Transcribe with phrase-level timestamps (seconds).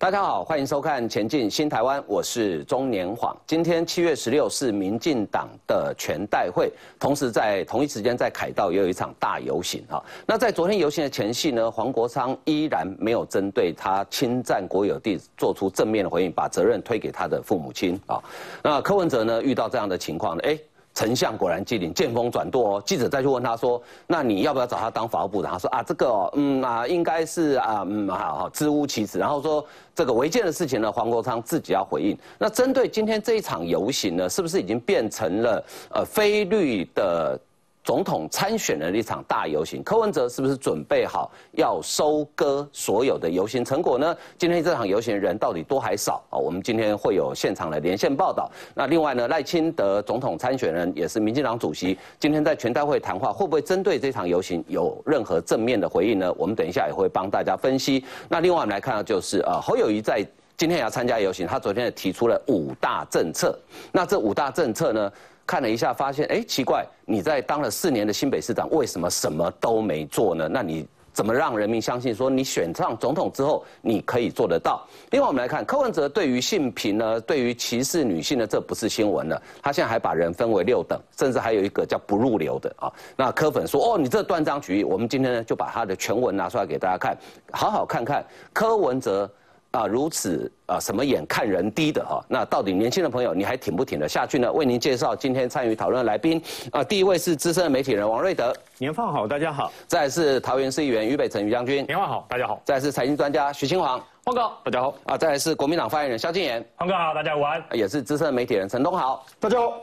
[0.00, 3.36] 大家好，欢迎收看《前进新台湾》，我是中年晃。
[3.48, 6.70] 今天七月十六是民进党的全代会，
[7.00, 10.00] 同时在同一时间在凯道也有一场大游行哈。
[10.24, 18.22] 那在昨天游行的前夕呢，黄国昌依然没有针对他侵占国有地做出正面的回应，把责任推给他的父母亲啊。
[18.62, 20.56] 那柯文哲呢，遇到这样的情况呢，哎。
[20.98, 22.82] 丞相果然机灵，见风转舵哦。
[22.84, 32.18] 记者再去问他说：“那你要不要找他当法务部长？”他说：“啊，这个，嗯啊，应该是啊，嗯，好好，知屋其词。”然后说这个违建的事情呢，黄国昌自己要回应。
[32.36, 37.38] 那针对今天这一场游行呢，是不是已经变成了呃非绿的？
[37.88, 44.14] 总统参选的一场大游行，柯文哲是不是准备好要收割所有的游行成果呢？
[44.36, 46.36] 今天这场游行人到底多还少啊？
[46.36, 48.50] 我们今天会有现场的连线报道。
[48.74, 56.30] 那另外呢，赖清德总统参选人也是民进党主席，今天在全代会谈话，会不会针对这场游行有任何正面的回应呢？
[56.36, 58.04] 我们等一下也会帮大家分析。
[58.28, 60.22] 那另外我们来看到就是呃侯友谊在
[60.58, 63.58] 今天也要参加游行，他昨天也提出了五大政策。
[63.90, 65.10] 那这五大政策呢？
[65.48, 70.46] 看了一下，发现哎，奇怪，你在当了四年的新北市长，为什么什么都没做呢？
[70.46, 74.86] 那你怎么让人民相信说你选上总统之后你可以做得到？
[75.10, 79.42] 另外，我们来看柯文哲对于性平呢，对于歧视女性呢，这不是新闻了。
[79.62, 82.92] 他现在还把人分为六等，甚至还有一个叫不入流的啊。
[83.16, 84.84] 那柯粉说哦，你这断章取义。
[84.84, 87.16] 我们今天呢就把他的全文拿出来给大家看，
[87.52, 88.22] 好好看看
[88.52, 89.28] 柯文哲。
[89.70, 92.24] 啊，如此啊，什么眼看人低的哈？
[92.26, 94.50] 那到底年轻的朋友你还挺不挺得下去呢？
[94.50, 96.42] 为您介绍今天参与讨论的来宾
[96.72, 99.70] 啊，第一位是资深的媒体人王瑞德，年放好，大家好。
[99.86, 102.60] 再是桃园市议员于北辰于将军，年放好，大家好。
[102.64, 104.94] 再是财经专家徐清煌，黄哥，大家好。
[105.04, 107.62] 啊，再来是国民党发言人萧敬言，黄哥好，大家午安。
[107.72, 109.74] 也是资深的媒体人陈东豪，大家好。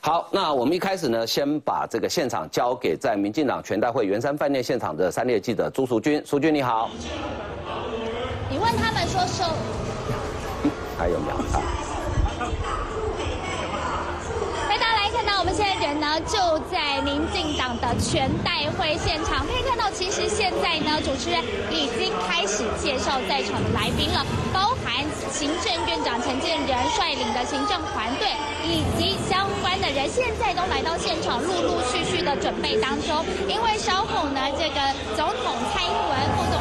[0.00, 6.88] 好，那我们一开始呢，先把这个现场交给在民进党全代会圆山饭店现场的三列记者朱淑君，淑君你好。
[9.14, 9.44] 你问他们说收。
[10.98, 11.60] 还有秒差。
[14.68, 19.46] 大家来看到，我们现在人呢就在民进党的全代会现场。
[19.46, 28.34] 可以看到，其实现在呢，主持人已经开始介绍在场的来宾了，包含行政院长陈建仁率领的行政团队
[28.66, 33.24] 以及相关的人，现在都来到现场，陆陆续续的准备当中。
[33.46, 34.80] 因为稍后呢，这个
[35.14, 36.58] 总统蔡英文、副总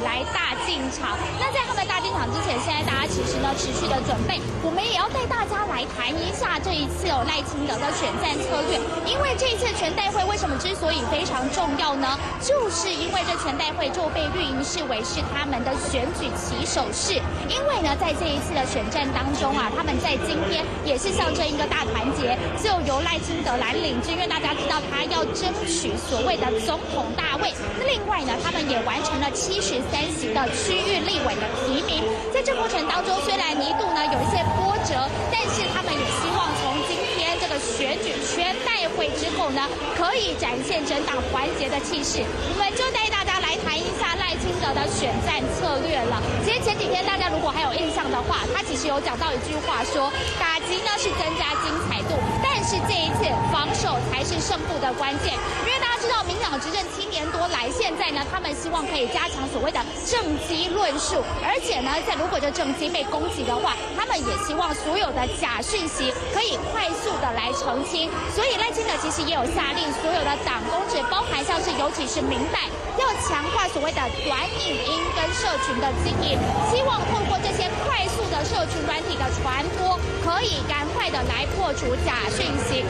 [0.00, 0.48] 来大。
[0.66, 1.16] 进场。
[1.40, 4.38] 那在他们大进场之前，现在大家其实呢持续的准备。
[4.62, 8.76] 我们也要带大家来谈一下这一次哦赖清德的选战策略。
[9.06, 12.18] 因为这一次全代会为什么之所以非常重要呢？
[12.42, 17.17] 就是因为这全代会就被绿营视为是他们的选举起手式。
[17.48, 24.12] 因为呢，在这一次的选战当中啊，他们在今天也是象征一个大团结，就由赖清德来领军。
[24.12, 27.52] 因为大家知道他要争取所谓的总统大位。
[27.78, 30.48] 那另外呢，他们也完成了七十三席的。
[30.58, 39.62] 区域立委的提名，在这过程当中，虽然一度呢有一些波折，但是他们也希望从今天这个选举全代会之后呢，
[39.96, 42.20] 可以展现整党团结的气势。
[42.52, 43.17] 我们就带大
[43.48, 46.20] 来谈一下赖清德的选战策略了。
[46.44, 52.12] 其实前几天大家如果还有印象的话，他其实有讲到一句话，说打击呢是增加精彩度，
[52.44, 55.32] 但是这一次防守才是胜负的关键。
[55.64, 60.18] 因为大家知道，民党执政七年多来，现在呢，他们希望可以加强所谓的政。
[60.48, 68.08] 机论述，而且呢，在如果这政绩被攻击的话，他们也希望所有的假讯息可以快速的来澄清。
[68.32, 72.64] 所以赖清德其实也有下令所有的党公职，包含像是尤其是明代，
[72.96, 76.38] 要强化所谓的短影音跟社群的经营，
[76.72, 82.86] 希望透过这些快速的社群软体的传播，可以赶快的来破除假讯息。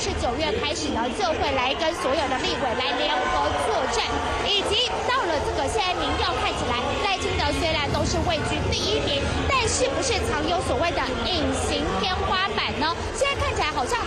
[0.00, 4.04] 是九月开始呢，就会来跟所有的立委来联合作战，
[4.44, 6.56] 以及到了这个现在民调看。
[6.56, 12.96] 起来，赖清德虽然都是位居第一名，但是不是常有所谓的隐形天花板呢？
[13.14, 14.00] 现在看起来好像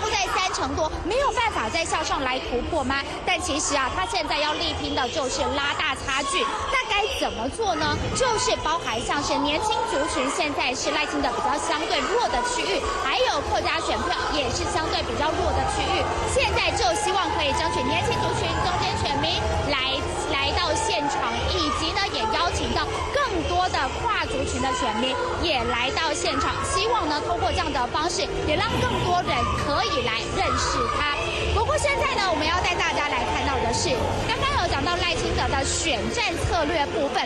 [0.00, 3.02] 都在三成多，没有办法再向上来突破吗？
[3.24, 6.44] 但其实啊，他现在要力拼的就是拉大差距。
[6.72, 7.96] 那该怎么做呢？
[8.14, 16.04] 就是包含像是年轻族群现在是赖清德比较相对弱的区域，还有客家选票也是相对比较弱的区域。
[16.32, 19.40] 现在就希望可以争取年轻族群、中间选民
[19.70, 20.25] 来来
[20.66, 21.32] 到现场。
[21.54, 22.82] 以及呢，也邀请到
[23.14, 31.14] 更多的跨族群的选民也来到现场，希望呢，通过这样的方式，也让更多人可以来认识他。
[31.54, 33.90] 不过现在呢，我们要带大家来看到的是，
[34.26, 37.22] 刚刚有讲到赖清德的选战策略部分，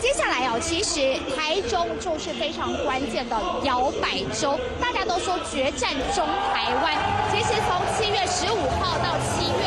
[0.00, 6.24] 接下来哦，其实台中就是非常关键的摇摆州，大家都说决战中
[6.54, 6.94] 台湾。
[7.32, 9.66] 其实从七月十五号到七月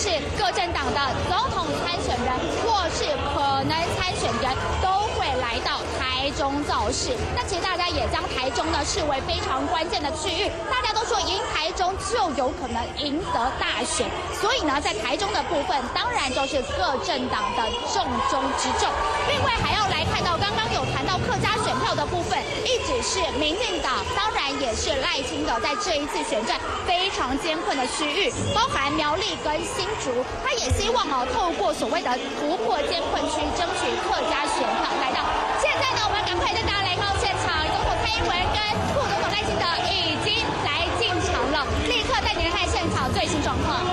[0.00, 0.08] 是
[0.38, 2.32] 各政党的总统参选人
[2.64, 3.04] 或是
[3.34, 4.50] 可能参选人
[4.80, 4.88] 都
[5.36, 7.10] 来到台中造势。
[7.34, 14.08] 那其实大家也将台中呢视为非常关键的区域，大家都说赢台中就有可能赢得大选，
[14.40, 17.62] 所以呢，在台中的部分，当然就是各政党的
[17.92, 18.88] 重中之重。
[19.28, 30.10] 另外还要来看到刚刚有谈到客家选票的部分，一直是民进党，当然也是赖清德在这一次选战非常艰困的区域，包含苗栗跟新竹，
[30.44, 35.19] 他也希望哦透过所谓的突破艰困区，争取客家选票来到。
[35.60, 38.60] 现在呢，我们赶快带大家来到现场，总统蔡英文跟
[38.94, 43.84] 副总统赖清德已经来进场了，立刻带您来看现场最新状况。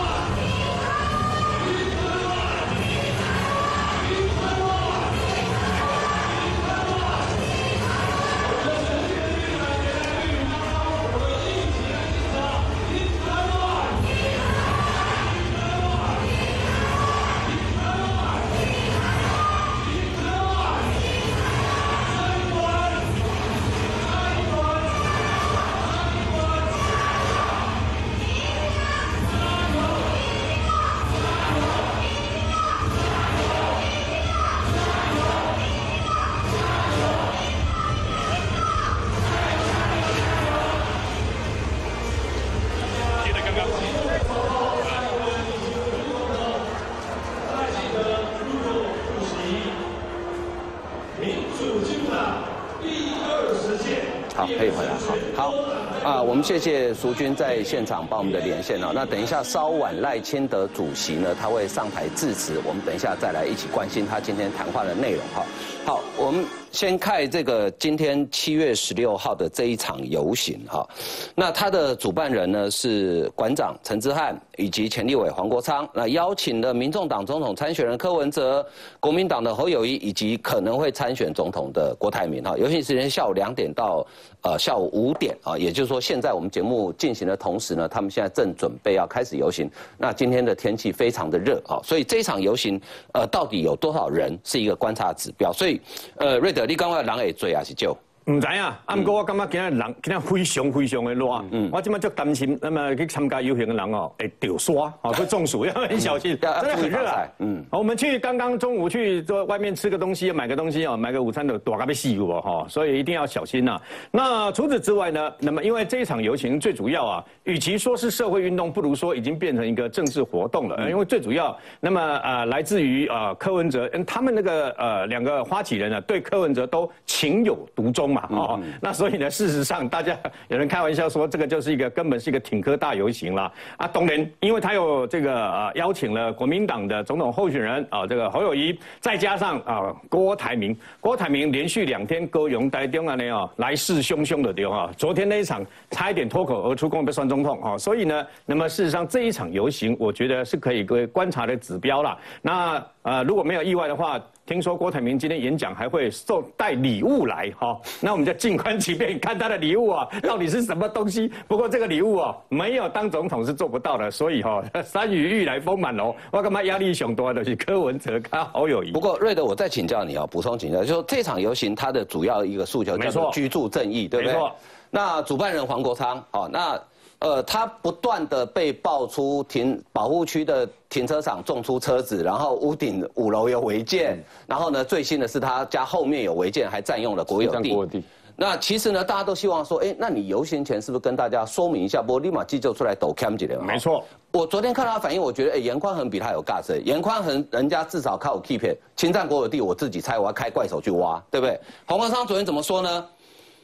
[56.47, 58.93] 谢谢淑君在现场帮我们的连线哦。
[58.95, 65.43] 那等一下稍晚赖清德主席呢，他会上台致辞，我们等一下再来一起关心他今天谈话的内容哈。
[65.85, 66.45] 好，我们。
[66.77, 70.87] 先看这个今天七月十六号的这一场游行哈，
[71.33, 78.63] 那他的主办人呢是馆长陈之汉以及前立委黄国昌，那邀请了民众党总统参选人柯文哲、
[78.99, 82.55] 国民党的侯友谊以及可能会参选总统的郭台铭哈。
[82.55, 84.05] 游行时间下午两点到
[84.43, 89.67] 呃下午五点啊，也就是说现在我们节目进行的同时呢，他们现在正准备要开始游行。
[89.97, 92.79] 那今天的天气非常的热啊，所以这一场游行
[93.15, 95.51] 呃到底有多少人是一个观察指标。
[95.51, 95.81] 所以
[96.17, 96.66] 呃瑞德。
[96.67, 97.97] 你讲话人会做还是少？
[98.29, 113.79] 唔知啊，啊，不过我感觉今日人今日非常非常的热，嗯，我今麦就担心，那么去参加游行的人哦，会掉沙，哦，会中暑，要很小心，真的很热啊，嗯，好，我们去刚刚中午去做外面吃个东西，买个东西哦，买个午餐的，多咖被吸过哈，所以一定要小心呐。
[114.11, 128.16] 那除此之外呢，那么因为这一场游行最主要啊，与其说是社会运动，不如说已经变成一个政治活动了，因为最主要，那么呃，来自于呃柯文哲，嗯，他们那个呃两个发起人呢，对柯文哲都情有独钟。
[128.29, 130.17] 哦，那所以呢，事实上，大家
[130.47, 133.87] 有人开玩笑说，这个就是一个根本是一个挺科大游行了啊。
[133.87, 147.77] 当然，因为他有这个呃邀请了国民党的总统候选人啊，这个侯友谊，再加上啊郭台铭，郭台铭连续两天高雄台中啊那样来势汹汹的丢啊，昨天那一场差一点脱口而出，公被算总统啊。
[147.77, 152.17] 所以呢，那么事实上这一场游行，我觉得是可以为观察的指标了。
[152.41, 154.19] 那呃如果没有意外的话。
[154.47, 161.29] 听说郭台铭今天演讲还会送带礼物来哈，那我们就静观其变，看他的礼物啊到底是什么东西。
[161.49, 168.91] 不过这个礼物啊，没有当总统是做不到的，所以哈， 山雨欲来风满楼，我干嘛压力熊多的是柯文哲他好友谊。
[168.91, 174.33] 不过瑞德，我再请教你啊，补充请教，就说这场游行它的主要一个诉求叫做居住正义，对不对？
[174.33, 174.55] 没错。
[174.89, 176.81] 那主办人黄国昌，好，那。
[177.19, 188.03] 呃，他不断的被爆出停保护区的停车场种出车子，然后屋顶五楼有违建，然后呢，最新的是他家后面有违建，还占用了国有地。
[188.39, 192.03] 那其实呢，大家都希望说，哎，那你游行前是不是跟大家说明一下？
[192.03, 194.03] 不，立马急救出来抖 cam 几的没错。
[194.31, 201.59] 我昨天看他反应，我觉得，哎，严宽恒比他有 gas，严宽恒人家至少靠 keep 侵占国有地，我自己猜，我要开怪手去挖，对不对？
[201.87, 203.05] 黄国昌昨天怎么说呢？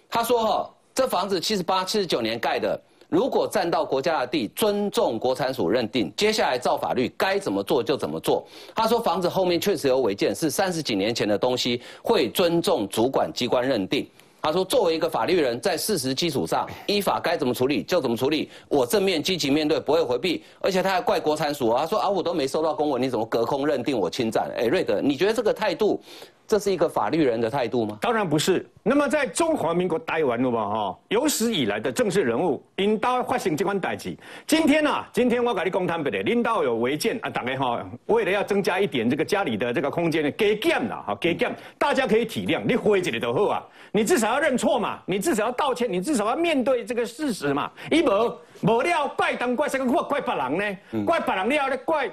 [0.10, 2.82] 他说，哈，这房子七十八、七十九年盖的。
[3.14, 8.44] 如果占到国家的地，尊重国产署认定，接下来照法律该怎么做就怎么做。
[8.74, 14.10] 他说房子后面确实有违建，是三十几年前的东西，会尊重主管机关认定。
[14.42, 20.44] 他说作为一个法律人，在事实基础上，依法该怎么处理就怎么处理，我正面积极面对，不会回避。
[20.60, 24.52] 而且他还怪国产署，他说啊我都没收到公文，你怎么隔空认定我侵占？
[24.58, 26.02] 哎，瑞德，你觉得这个态度？
[26.46, 27.98] 这是一个法律人的态度吗？
[28.02, 28.66] 当然不是。
[28.84, 30.70] 那么在中华民国待完了吧？
[30.70, 34.16] 哈，有史以来的正式人物，领导发生这款代志。
[34.46, 43.64] 今天呐，今天我跟你公摊不的，领导有违建啊，大概哈，为了要增加一点这个家里的这个空间呢，给减了哈，给减，大家可以体谅，你回一个就好啊。
[43.94, 47.72] 你至少要认错嘛，你至少要道歉，你至少要面对这个事实嘛。
[47.90, 51.04] 一无无了怪当怪西，怪怪别人呢？
[51.06, 52.10] 怪别人了，怪。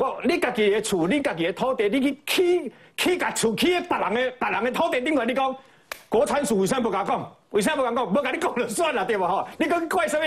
[0.00, 5.54] 我你家己的厝，你家己的土地，你去起起甲厝起喺别人的别人的土地顶头，你讲
[6.08, 7.30] 国产厝为啥不甲讲？
[7.50, 8.10] 为啥不甲讲？
[8.10, 9.46] 不甲你讲就算了，对无吼？
[9.58, 10.26] 你讲怪什么？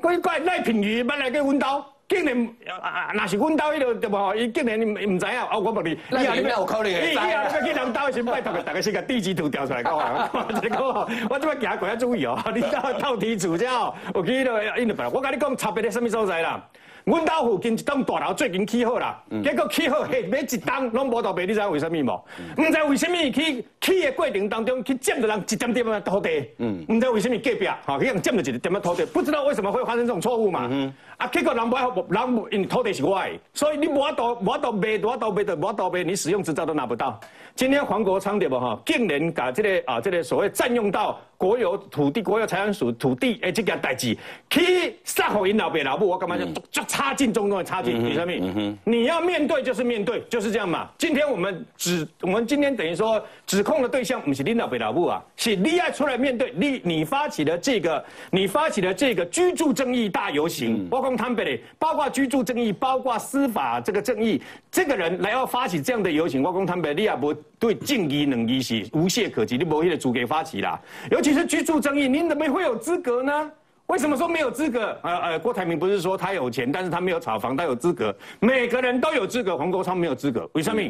[0.00, 2.48] 怪怪赖品妤要来去阮兜，竟然
[2.80, 4.34] 啊，若是阮兜迄个对无吼？
[4.34, 7.12] 伊竟然唔知影，哦，我问你，以后你有可能会知。
[7.12, 10.28] 以后你去人兜先拜托个，大家先甲地址图调出来 讲啊！
[10.60, 10.84] 这个
[11.30, 16.60] 我即摆行过要注意哦， 你到到地址之后，有去到因着白，我甲你讲差别在什么所在啦？
[17.04, 22.62] 阮家附近一栋大楼最近起好啦，结果起好下每一栋拢无倒卖，你知为什么无？
[22.62, 26.48] 唔知为什么去起的过程当中去占着人一点点的土地，
[26.88, 30.70] 唔知为什么隔壁哈去人占着一点点土地，不知道为什么会发生这种错误嘛？
[31.18, 37.20] 啊，结果人不人因土地是我的，所以你无法度无法度卖，无法度卖的，无法度卖，你使用执照都拿不到。
[37.56, 44.16] 今天黄国昌对不哈，竟然把这个啊这个所谓占用到国有土地、国有财产属土地诶这件代志，
[44.50, 48.02] 去杀好因老爸老母，我干嘛就就插进中东的插进？
[48.02, 48.76] 你什么？
[48.82, 50.90] 你要面对就是面对，就是这样嘛。
[50.98, 64.42] 今天我们指我们今天等于说指控的对象不是领导北老母啊，是你要出来面对你你发起的这个你发起的这个居住正义大游行，包括他们的包括居住正义，包括司法这个正义，
[64.72, 67.32] 这个人来要发起这样的游行，我讲他们你也不。
[67.58, 70.80] 对正义能力是无懈可击，你无迄个资格发起啦。
[71.10, 73.50] 尤其是居住争议，您怎么会有资格呢？
[73.86, 74.98] 为什么说没有资格？
[75.02, 78.14] 呃呃，郭台铭不是说他有钱，但是他没有炒房，他有资格。
[78.40, 80.80] 每个人都有资格，黄国昌没有资格，为什么？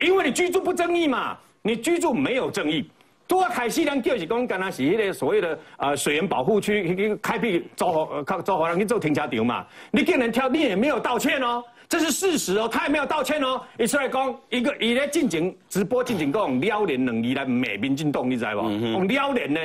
[0.00, 2.90] 因为你居住不正义嘛，你居住没有正义。
[3.26, 11.64] 多凯西人就是讲，刚刚是迄个所谓的呃水源保护区去开辟造呃造华人去做停车场嘛，你竟然挑，你也没有道歉哦。
[11.94, 13.62] 这是事实哦，他也没有道歉哦。
[13.78, 18.92] 一出来讲，一个伊咧进行直播进行讲撩人两字来骂民进党，你知无？
[18.92, 19.60] 讲撩人呢，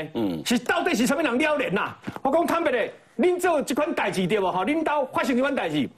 [0.46, 1.92] 是到底是什么人撩人呐？
[2.22, 4.52] 我讲坦白的，恁做这款代志对无？
[4.52, 5.90] 吼，恁兜发生这款代志，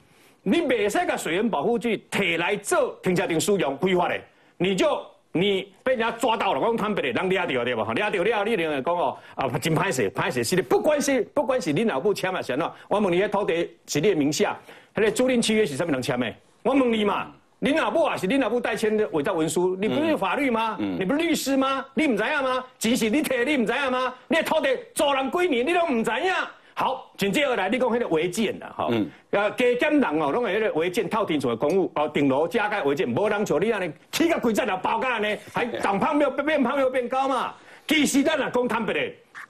[0.42, 4.18] 你未使甲水源保护区摕来做停车场使用规划的，
[4.56, 7.84] 你就你被人家抓到了，我讲坦白的，人抓到对无？
[7.84, 12.70] 哈，抓到了，你另外讲哦，啊，真歹势，歹势是的，不管是不管是恁老母签啊，是安怎？
[12.88, 14.56] 我问你，迄土地是你的名下？
[14.94, 16.32] 迄个租赁契约是什么人签的？
[16.62, 17.28] 我问你嘛，
[17.60, 20.76] 恁老母啊是恁老母代签的伪造文书，你不是法律吗？
[20.78, 21.84] 你不是律师吗？
[21.94, 22.64] 你唔知影吗？
[22.78, 24.14] 钱是你摕，你唔知影吗？
[24.28, 26.32] 你土地租人几年，你都唔知影。
[26.74, 28.90] 好，紧接而来，你讲迄个违建啦，吼，
[29.30, 37.54] 呃，加减人哦，拢会迄个违建套顶厝的公务哦，顶楼加盖违建，无人像你安尼起个规则了包干安尼，还长胖没有变胖又变高嘛？
[37.86, 39.00] 其实咱啊讲坦白的。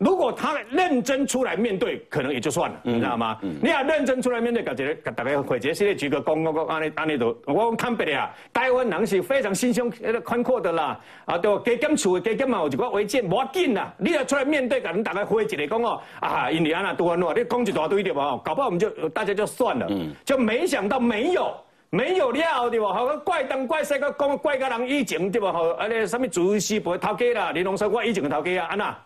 [0.05, 3.39] 如果他认真出来面对，可能也就算了，你知道吗？
[3.41, 8.29] 你要认真出来面对，感觉大家会觉现在举个公公公安尼安尼都，我看不了。
[8.53, 9.93] 台湾人是非常心胸
[10.25, 13.95] 宽阔的啦，啊，对加减厝加减嘛有一个违建，无要紧啦。
[13.97, 18.41] 你要出来面对，跟大家回一个讲哦，啊，因为安那多安诺，你讲一大堆对吧？
[18.45, 19.89] 搞不好我们就大家就算了，
[20.25, 21.55] 就没想到没有
[21.91, 22.93] 没有料对吧？
[22.93, 25.53] 好个怪东怪西个讲怪个人以前对吧？
[25.53, 27.53] 好，啊咧什么主席不会偷鸡啦？
[27.55, 28.67] 你拢说我以前个偷鸡啊？
[28.69, 28.97] 安那？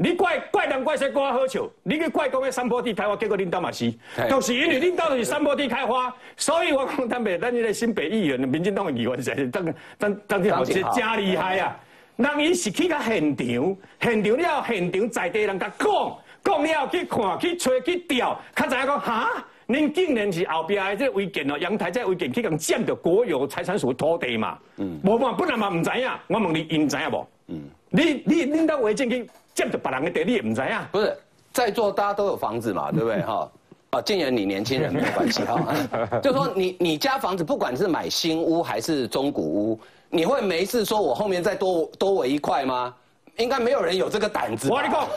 [0.00, 1.68] 你怪怪人怪谁怪好笑？
[1.82, 3.92] 你去怪讲个山坡地开发，结果领导嘛是，
[4.30, 11.76] 就是因为领导是山坡地开发，所以我讲坦白，咱这个新北议员、民进党的议员是当当当天好是真厉害啊！
[12.14, 24.56] 人伊是去到现场，现场了现场在地人甲讲，讲了去看去吹去调，较知影讲哈，恁竟然是后边的这违建哦，阳台这违建去共占着国有财产署土地嘛？
[24.76, 27.26] 嗯，无嘛本来嘛唔知影，我问你，因知影无？
[27.48, 29.28] 嗯，你你恁到违建去？
[29.58, 30.88] 见着别人的地，你也唔知啊？
[30.92, 31.18] 不是，
[31.52, 33.20] 在座大家都有房子嘛，对不对？
[33.26, 33.50] 哈，
[33.90, 35.74] 啊，竟然你年轻人没有关系哈。
[36.22, 42.94] 就说你你家房子，不管是买新屋还是中古屋，你会没事说我后面再多多围一块吗？
[43.38, 44.70] 应该没有人有这个胆子。
[44.70, 45.08] 我跟你讲，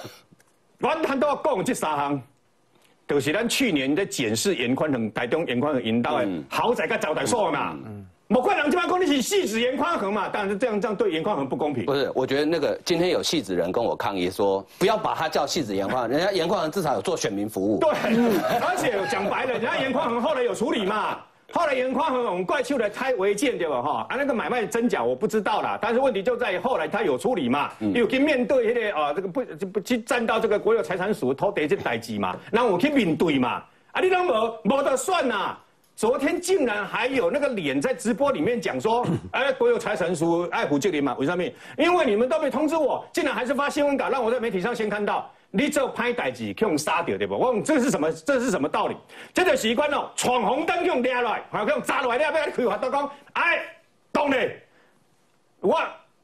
[0.80, 2.22] 我很多讲这三行，
[3.08, 7.78] 就是咱去年在检视严宽恒台中严宽恒引导的豪宅跟招待所嘛。
[8.32, 11.86] 某块两千万公里起戏子严宽恒嘛，当然是这样，这样对严宽恒不公平。
[11.86, 17.78] 不是，我觉得那个今天有戏子人跟我抗议说，不要把他叫戏子严宽，人家严宽恒至少有做选民服务。
[17.82, 21.18] 对，而且讲白了，人家严宽恒后来有处理嘛，
[21.52, 23.82] 后来严宽恒我们怪秀来拆违建对吧？
[23.82, 33.62] 哈，啊那个买卖真假我不知道啦，但是问题就在于后来他有处理嘛，有去面对那个啊这个不不去站到这个国有财产署偷得这代志嘛，那我去面对嘛，
[33.92, 35.58] 啊你都无无得算呐。
[36.02, 41.14] 昨天竟然还有那个脸在直播里面讲说， 哎，国有财产署爱护这里嘛？
[41.20, 41.44] 为什么？
[41.78, 45.32] 因为你们都没通知我，竟然还是发新闻稿让我在媒体上先看到。
[45.52, 47.36] 你这拍代志，去用杀掉对不？
[47.38, 48.12] 我问这 是什么？
[48.12, 48.98] 这是什么道理？
[49.32, 53.62] 这就习惯了，闯红灯用抓来，还用砸来，你要不要开发都讲，哎，
[54.12, 54.60] 懂嘞？
[55.60, 55.80] 我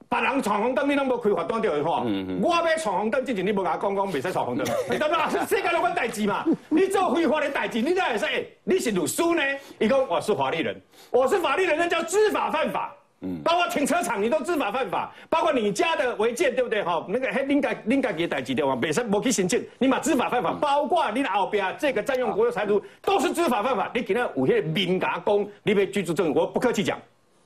[0.09, 2.03] 别人闯红灯，你拢无开罚单着的话，
[2.41, 4.65] 我要闯红灯之前，你无甲我讲讲，袂使闯红灯。
[4.89, 6.45] 你知不知世界有款代志嘛？
[6.69, 8.29] 你做非法的代志，你才会说，
[8.63, 9.41] 你是律师呢？
[9.79, 12.93] 伊讲我是法律人，我是法律人，那叫知法犯法。
[13.21, 15.11] 嗯，包括停车场，你都知法犯法。
[15.27, 16.83] 包括你家的违建，对不对？
[16.83, 18.77] 哈，那个嘿，恁家恁家己代志对吗？
[18.79, 20.53] 本身无去申请，你嘛知法犯法。
[20.53, 23.91] 包括你后边这个占用国有财产，都是知法犯法。
[23.93, 26.97] 你给他有些民家公，你被居住证，我不客气讲，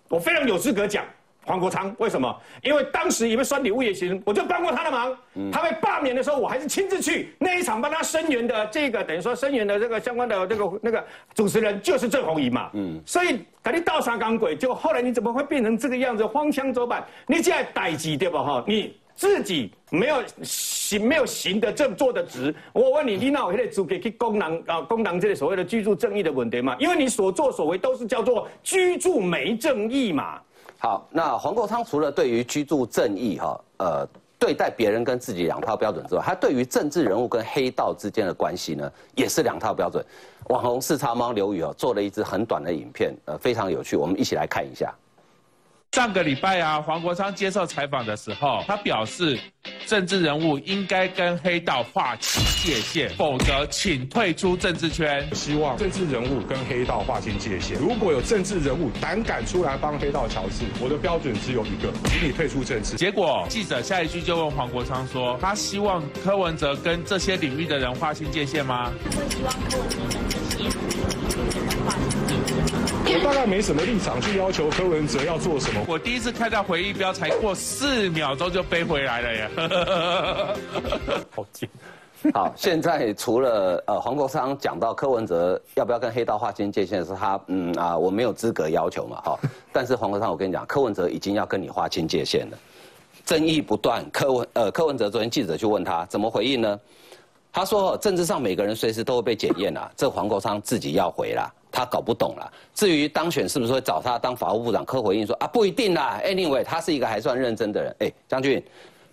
[0.09, 1.03] 我非常有资格讲。
[1.43, 2.33] 黄国昌为什么？
[2.61, 5.17] 因为当时因为酸礼物也行，我就帮过他的忙。
[5.51, 12.69] 他被罢免的时候，我还是亲自去那一场帮他声援的这个，等于说声援的这个相关的这个那个主持人就是郑红怡嘛。
[12.73, 16.25] 嗯，所以赶紧倒沙钢轨，就后来你怎么会变成这个样子？
[16.25, 18.43] 荒腔走板，你现在代级对吧？
[18.43, 22.53] 哈，你自己没有行没有行得正做得直。
[22.71, 26.75] 我问你，你那有那个资格去功能啊功能这个所谓的居住正义的问题嘛？
[26.79, 30.39] 因为你所作所为都是叫做居住没正义嘛。
[30.83, 34.07] 好，那黄国昌除了对于居住正义哈，呃，
[34.39, 40.03] 对待别人跟自己两套标准之外，他对于政治人物跟黑道之间的关系呢，也是两套标准。
[40.47, 44.91] 网红四叉猫刘宇哦，做了一支很短的影片，呃，非常有趣，我们一起来看一下。
[45.93, 49.37] 上个礼拜啊，黄国昌接受采访的时候，他表示，
[49.85, 55.27] 政治人物应该跟黑道划清界限，否则请退出政治圈。
[55.35, 57.77] 希望政治人物跟黑道划清界限。
[57.77, 62.95] 如果有政治人物胆敢出来帮黑道乔治，我的标准只有一个，请你退出政治。
[62.95, 68.93] 结果记者下一句就问黄国昌说，他希望柯文哲跟这些领域的人划清界限吗？
[69.11, 70.50] 会希望柯文哲跟这些划清界限。
[73.13, 75.83] 我大概没什么立场去要求柯文哲要做什么。
[75.85, 79.49] 我第一次看到回忆标，才过四秒钟就飞回来了耶！
[81.35, 81.69] 好贱。
[82.33, 89.37] 好，现在除了呃黄国昌讲到柯文哲要不要跟黑道划清界限，是他嗯啊我没有资格要求嘛哈。
[89.73, 92.57] 但是黄国昌，我跟你讲，柯文哲已经要跟你划清界限了，
[93.25, 94.09] 争议不断。
[94.11, 96.79] 柯文呃柯文哲昨天记者去问他怎么回应呢？
[97.51, 101.51] 他说政治上每个人随时都会被检验啊，这黄国昌自己要回啦。
[101.71, 102.51] 他搞不懂了。
[102.73, 106.19] 至于当选是不是会找他当法务部长，柯回应说啊，不一定啦。
[106.25, 107.95] Anyway，他是一个还算认真的人。
[107.99, 108.63] 哎，将军，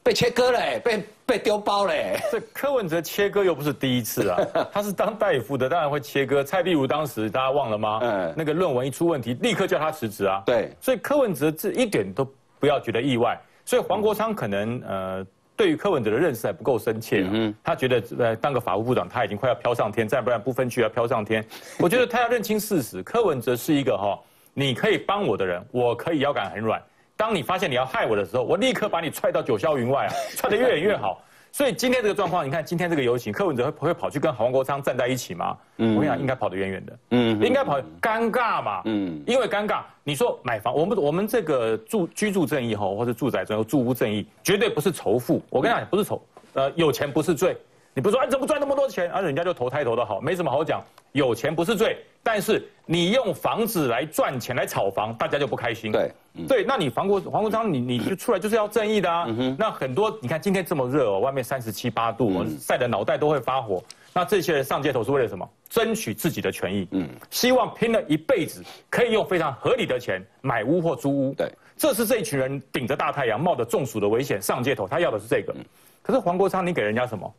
[0.02, 2.18] 被切割嘞，被被丢包嘞。
[2.32, 4.38] 这柯文哲切割又不是第一次啊，
[4.72, 6.42] 他是当大夫的，当然会切割。
[6.42, 8.00] 蔡壁如当时大家忘了吗？
[8.02, 10.42] 嗯，那个论文一出问题，立刻叫他辞职啊。
[10.44, 12.26] 对，所以柯文哲这一点都
[12.58, 13.40] 不要觉得意外。
[13.64, 15.26] 所以黄国昌可能呃。
[15.58, 21.44] 对于柯文哲的认识还不够深切，嗯，他觉得呃当个法务部长他已经快要飘上天，再不然不分区要飘上天。
[21.80, 24.16] 我觉得他要认清事实，柯文哲是一个哈，
[24.54, 26.80] 你可以帮我的人，我可以腰杆很软。
[27.16, 31.20] 当你发现你要害我的时候，我立刻把你踹到九霄云外啊，踹得越远越好。
[31.50, 35.56] 所以今天这个状况，你看今天这个游行，柯文哲会会跑去跟黄国昌站在一起吗？
[35.78, 36.98] 嗯，我跟你讲，应该跑得远远的。
[37.10, 38.82] 嗯，应该跑，尴尬嘛。
[38.84, 39.82] 嗯，因为尴尬。
[40.04, 45.42] 你说买房，我们我们这个住居住正义哈，或者住宅正义、住屋正义，绝对不是仇富。
[45.50, 46.22] 我跟你讲，不是仇，
[46.54, 47.56] 呃，有钱不是罪。
[47.98, 49.10] 你不说，哎，怎么赚那么多钱？
[49.10, 50.80] 啊，人家就投胎投的好，没什么好讲。
[51.10, 55.90] 有钱不是罪，但是你用房子来赚钱来炒房，大家就不开心。
[55.90, 56.12] 对，
[56.46, 59.26] 对，那你黄国黄国昌，你你就出来就是要正义的啊。
[59.58, 63.82] 那很多，你看今天这么热哦，外面三十七八度，晒的脑袋都会发火。
[64.14, 65.50] 那这些人上街头是为了什么？
[65.68, 66.86] 争取自己的权益。
[66.92, 71.34] 嗯，希望拼了一辈子可以用非常合理的钱买屋或租屋。
[71.34, 75.52] 对，这是这一群人顶着大太阳，冒着中暑的危险上街头，他要的是这个。
[76.00, 77.34] 可是黄国昌，你给人家什么？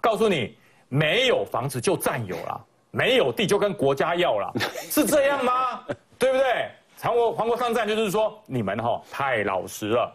[0.00, 0.56] 告诉你，
[0.88, 4.52] 没有房子就占有了，没有地就跟国家要了，
[4.90, 5.82] 是这样吗？
[6.18, 6.68] 对不对？
[7.00, 10.12] 韩国韩国上战就是说，你们哈太老实了，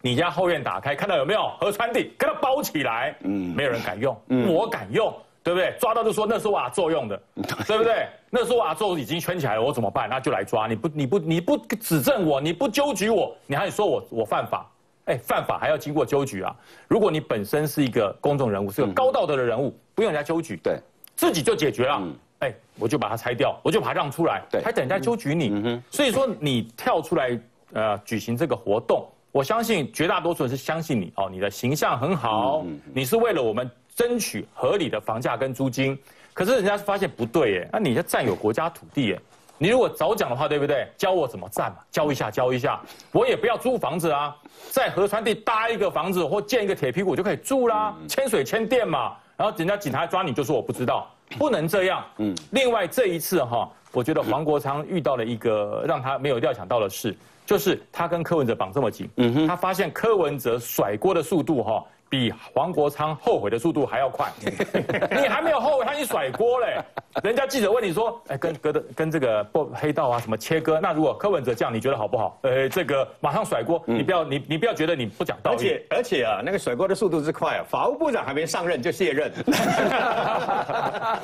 [0.00, 4.16] 你家后院打开看到有没有河川地，给它包起来，嗯，没有人敢用，
[4.48, 5.74] 我敢用，对不对？
[5.80, 7.20] 抓到就说那是我做用的，
[7.66, 8.06] 对不对？
[8.30, 10.08] 那是我做已经圈起来了，我怎么办？
[10.08, 14.70] 那就来抓，你不你不你不指证我，你不纠举我，你还说我我犯法。
[15.06, 16.56] 哎，犯法还要经过纠举啊！
[16.88, 20.78] 如果你本身是一个公众人物，是个高道德的人物，不用人家纠举，对，
[21.14, 22.02] 自己就解决了。
[22.38, 25.80] 哎，我就把它拆掉，我就把它让出来，对，还等人家纠举你。
[25.90, 27.38] 所以说你跳出来
[27.74, 35.98] 呃举行这个活动，我相信绝大多数人是相信你哦，你的形象很好，你是为了我们争取合理的房价跟租金。
[36.32, 39.20] 可是人家发现不对耶，那你在占有国家土地耶。
[39.56, 40.88] 你如果早讲的话，对不对？
[40.96, 42.80] 教我怎么站嘛，教一下，教一下。
[43.12, 44.36] 我也不要租房子啊，
[44.70, 49.16] 在河川地搭一个房子或建一个铁皮屋就可以住啦，牵水牵电嘛。
[49.36, 52.04] 然后人家警察抓你就说我不知道，不能这样。
[52.18, 52.34] 嗯。
[52.50, 61.84] 另外这一次哈，我觉得黄国昌遇到了一个让他没有料想到的事，就是他跟柯文哲绑这么紧，嗯哼，他发现柯文哲甩锅的速度哈。
[62.14, 64.30] 比黄国昌后悔的速度还要快。
[65.10, 66.78] 你还没有后悔，他已经甩锅嘞。
[67.24, 72.38] 人家记者问你说，哎，跟跟的跟这个不黑道啊什么切割，那如果柯文哲这样，你觉得好不好？
[72.42, 75.56] 呃，这个马上甩锅，你不要你你不要觉得你不讲道理。
[75.56, 79.32] 而且而且啊，那个甩锅的速度之快啊，法务部长还没上任就卸任。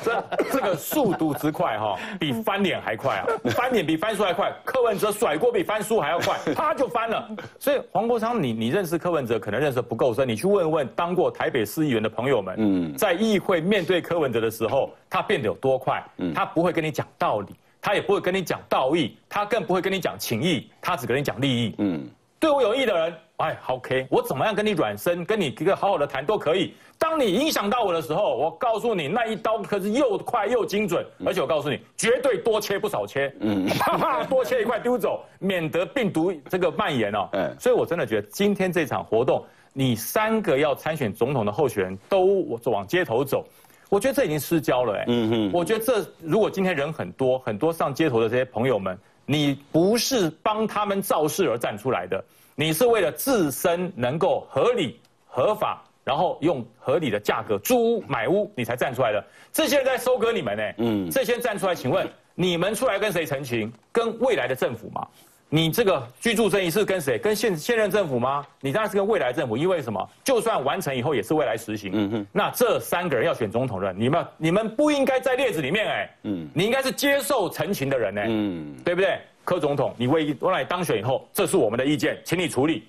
[0.03, 3.27] 这这个速度之快哈，比翻脸还快啊！
[3.51, 4.51] 翻脸比翻书还快。
[4.65, 7.29] 柯文哲甩锅比翻书还要快，啪就翻了。
[7.59, 16.03] 所以黄国昌，你你认识柯文哲可能认识不够深，你去问问当过台北市议员的朋友们，嗯，在议会面对柯文哲的时候，他变得有多快？
[16.17, 21.75] 嗯，他不会跟你讲道理，他也不会跟你讲道义，他更不会跟你讲情义，他只跟你讲利益。
[21.77, 22.07] 嗯，
[22.39, 26.73] 对我有益的人，哎，OK，我怎么样跟你软身，跟你一个好好的谈都可以。
[26.99, 37.27] 当你影响到我的时候，我告诉你，那一刀可是又快又精准，而且我告诉你，绝对多切不少切，嗯， 啪啪多切一块丢走，免得病毒这个蔓延哦。
[37.31, 43.45] 嗯，所以我真的觉得今天这场活动，你三个要参选总统的候选人都往街头走，
[43.89, 44.95] 我觉得这已经失焦了。
[44.95, 52.23] 哎，嗯哼，我觉得这如果今天人很多，很多上街头的这些朋友们，你不是帮他们造势而站出来的，
[52.55, 55.83] 你是为了自身能够合理合法。
[56.03, 59.23] 然后用合理的价格租屋买屋，你才站出来的。
[59.53, 60.63] 这些人在收割你们呢。
[60.79, 63.71] 嗯，这些人站出来，请问你们出来跟谁澄清？
[63.91, 65.07] 跟未来的政府吗？
[65.53, 67.19] 你这个居住正义是跟谁？
[67.19, 68.47] 跟现现任政府吗？
[68.61, 70.09] 你当然是跟未来政府，因为什么？
[70.23, 71.91] 就算完成以后也是未来实行。
[71.93, 72.27] 嗯哼。
[72.31, 76.15] 那这三个人要选总统的，你们你们不应该在列子里面哎。
[76.23, 76.47] 嗯。
[76.53, 78.21] 你应该是接受澄清的人呢。
[78.25, 78.73] 嗯。
[78.85, 79.19] 对不对？
[79.43, 82.87] 柯总统，你为未来当选以后，这是我们的意见，请你处理。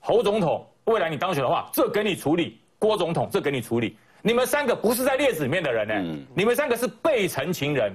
[0.00, 0.66] 侯总统。
[0.84, 3.94] 未来你当选的话，这给你处理；郭总统，这给你处理。
[4.22, 7.92] 你们三个不是在列子里面的人呢，你们三个是被成情人。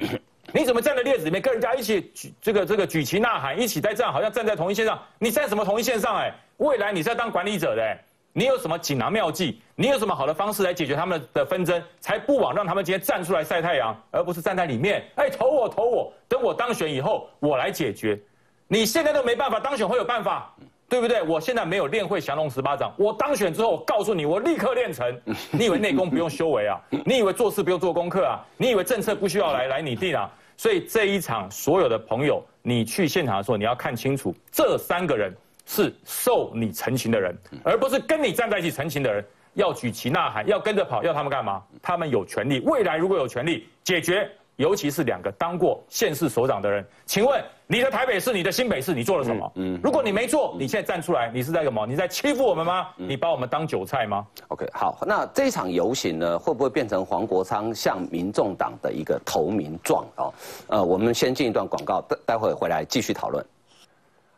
[0.56, 5.02] 你怎么站在列子里面跟人家一起举这个这个举旗呐喊，一起在这样好像站在同一线上？
[5.18, 6.16] 你站什么同一线上？
[6.16, 7.98] 哎，未来你是要当管理者的，
[8.34, 9.60] 你有什么锦囊妙计？
[9.76, 11.82] 你有什么好的方式来解决他们的纷争？
[12.00, 15.04] 才不枉让他们今天站出来晒太阳，而不是站在里面。
[15.16, 18.20] 哎，投我投我，等我当选以后我来解决。
[18.68, 20.54] 你现在都没办法当选，会有办法？
[20.88, 21.24] 对不对？
[21.24, 22.94] 我现在没有练会降龙十八掌。
[22.98, 25.20] 我当选之后，我告诉你，我立刻练成。
[25.50, 26.80] 你以为内功不用修为啊？
[27.04, 28.40] 你以为做事不用做功课啊？
[28.58, 30.30] 你以为政策不需要来来拟定啊？
[30.64, 39.26] 所以这一场所有的朋友，你去现场的时候，你要看清楚，这三个人是受你成情的人，而不是跟你站在一起成情的人。
[39.56, 41.62] 要举旗呐喊，要跟着跑，要他们干嘛？
[41.82, 44.32] 他们有权利，未来如果有权利解决。
[44.58, 49.52] 尤其是两个当过县市首长的人，请问你的台北市、你的新北市，你做了什么？
[49.56, 51.88] 嗯，如果你没做，你现在站出来，你是在什么？
[51.88, 52.88] 你在欺负我们吗？
[52.96, 60.06] 你把我们当韭菜吗？OK，好，那这场游行呢，会不会变成黄国昌向民众党的一个投名状？
[60.18, 60.34] 哦，
[60.68, 63.44] 呃，我们先进一段广告，待待会回来继续讨论。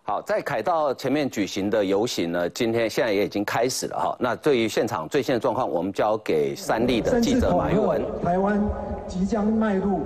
[0.07, 4.15] 好，在凯道前面举行的游行呢，今天现在也已经开始了哈。
[4.19, 8.03] 那对于现场最新的状况，我们交给三立的记者马玉文。
[8.23, 8.61] 台湾
[9.07, 10.01] 即将迈入。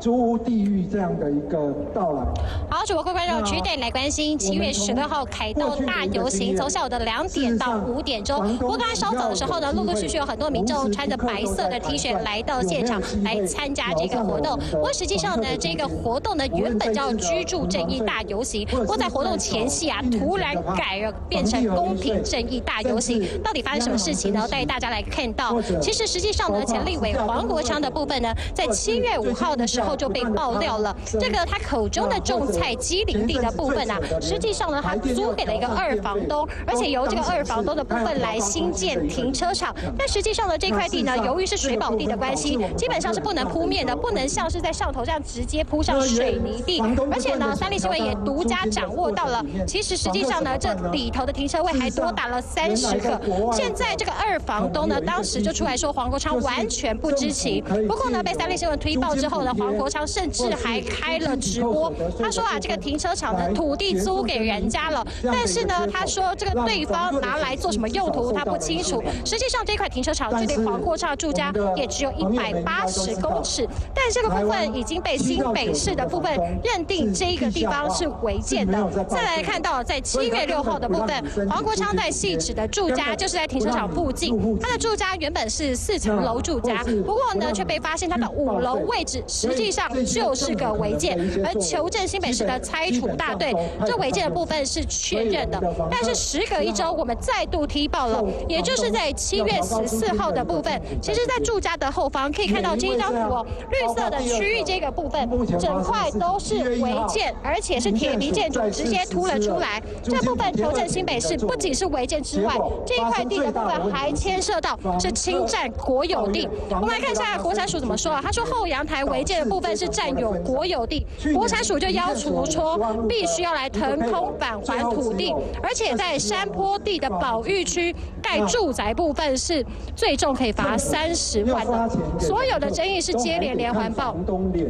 [0.00, 2.22] 租屋地狱这样的一个到来。
[2.70, 8.56] 好，主播各位观众，取点来关心七月十六号凯道大游行，从下午的两点到五点钟。
[8.58, 14.56] 不过刚才稍早的时候呢，陆陆续续有很多民众穿着白色的 T 恤来到现场来参加这个活动。
[14.70, 23.26] 不过实际上呢，这个活动呢原本叫居住正义大游行，不过在活动前夕啊，突然改了变成公平正义大游行。
[23.42, 24.46] 到底发生什么事情呢？
[24.48, 29.87] 带大家来看到，其实实际上呢，前立委黄国昌的部分呢，在七月五号的时候。
[29.88, 39.74] 后就被爆料了，这个他口中的种菜机林地的部分啊，实际上呢，他租给了一个二房东，而且由这个二房东的部分来新建停车场。
[39.96, 46.82] 但实际上呢，这块地呢，由于是水保地的关系，基本上是不能铺面的，不能像是在上头这样直接铺上水泥地。
[47.10, 53.18] 而且呢，三立新闻也独家掌握到了，其实实际上呢，这里头的停车位还多达了三十个。
[53.52, 57.64] 现在这个二房东呢，当时就出来说黄国昌完全不知情。
[57.88, 59.77] 不过呢，被三立新闻推爆之后呢，黄。
[59.78, 69.02] 国昌甚至还开了直播，他说啊，这个停车场的土地租给人家了，但是呢，他说这个对方拿来做什么用途他不清楚。
[69.24, 79.06] 实际上这块停车场距离黄国昌住家也只有一百八十公尺，但这个部分已经被新北市的部分认定这个地方是违建的。
[79.08, 89.67] 再来看到在七月六号的部分，黄国昌在细致的住家就是在停车场附近，他的住家原本是四层楼住家，不过呢却被发现他的五楼位置实际。
[89.68, 91.18] 际上就是个违建。
[91.44, 93.52] 而求证新北市的拆除大队，
[93.84, 95.60] 这违建的部分是确认的。
[95.90, 105.28] 但是时隔一周，我们再度踢爆了，也就是在七月十四号的部分，其实，在住家的后方可以看到这一张图，绿色的区域这个部分，
[105.58, 109.82] 整块都是违建，而且是铁皮建筑直接凸了出来。
[110.02, 112.54] 这部分求证新北市不仅是违建之外，
[112.86, 116.48] 这一块地的部分还牵涉到是侵占国有地。
[116.70, 118.20] 我们来看一下国产署怎么说啊？
[118.22, 131.90] 他说后阳台违建的部分是占有国有地，国产署就要求说必须要来腾空返还土地，而且在山坡地的保育区盖住宅部分是最重可以罚三十万的。
[132.18, 134.16] 所有的争议是接连连环爆，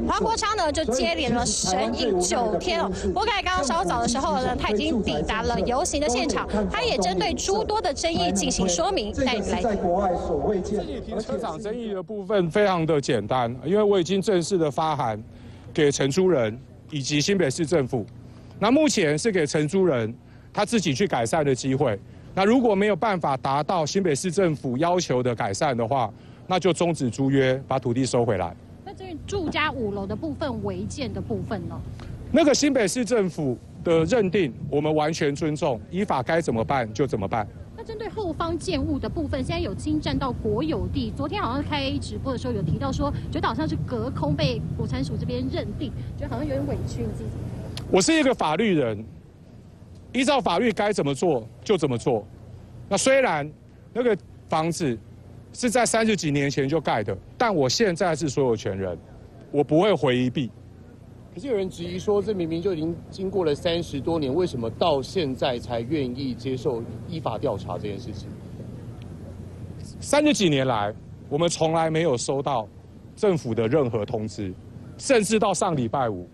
[0.06, 2.90] 黄国昌呢就接连了神隐九天哦。
[3.14, 9.12] 我感刚刚稍早的时候呢，他已经抵达了游行的现场，他也针对诸多的争议进行说明。
[9.12, 9.60] 带你来。
[9.62, 10.78] 在国外所未见。
[11.04, 15.20] 停车场争议的部分非常的简单，因为我已经正式的发函
[15.74, 16.56] 给承租人
[16.88, 18.06] 以及新北市政府。
[18.60, 20.14] 那目前是给承租人
[20.52, 21.98] 他自己去改善的机会。
[22.32, 26.08] 那如果没有办法达到新北市政府要求的改善的话，
[26.46, 28.54] 那就终止租约，把土地收回来。
[28.84, 31.76] 那至于住家五楼的部分违建的部分呢？
[32.30, 37.44] 那个新北市政府的认定，我们完全尊重，依法该怎么办就怎么办。
[37.88, 41.10] 针对后方建物的部分，现在有侵占到国有地。
[41.16, 47.00] 昨天好像开直播的时候有提到说，觉得好像是隔空被国产署这边认定，觉得好像有点委屈。
[47.00, 47.30] 你自己
[47.90, 49.02] 我是一个法律人，
[50.12, 52.22] 依照法律该怎么做就怎么做。
[52.90, 53.50] 那虽然
[53.94, 54.14] 那个
[54.50, 54.94] 房子
[55.54, 58.98] 是在三十几年前就盖的，但我现在是所有权人，
[59.50, 60.50] 我不会回避。
[61.38, 68.28] 可是有人质疑说，这明明就已经经过了三十多年，为什么到现在才愿意接受依法调查这件事情？
[70.00, 70.92] 三十几年来，
[71.28, 72.66] 我们从来没有收到
[73.14, 74.52] 政府的任何通知，
[74.96, 76.28] 甚至到上礼拜五，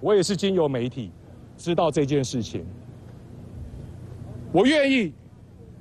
[0.00, 1.12] 我也是经由媒体
[1.56, 2.66] 知道这件事情。
[4.50, 5.14] 我愿意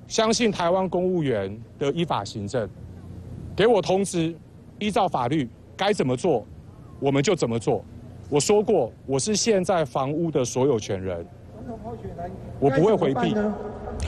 [0.08, 2.70] 相信台湾公务员的依法行政，
[3.56, 4.36] 给我通知，
[4.78, 6.46] 依照法律该怎么做，
[7.00, 7.84] 我们就怎么做。
[8.30, 11.26] 我说过，我是现在房屋的所有权人，
[12.60, 13.36] 我不会回避。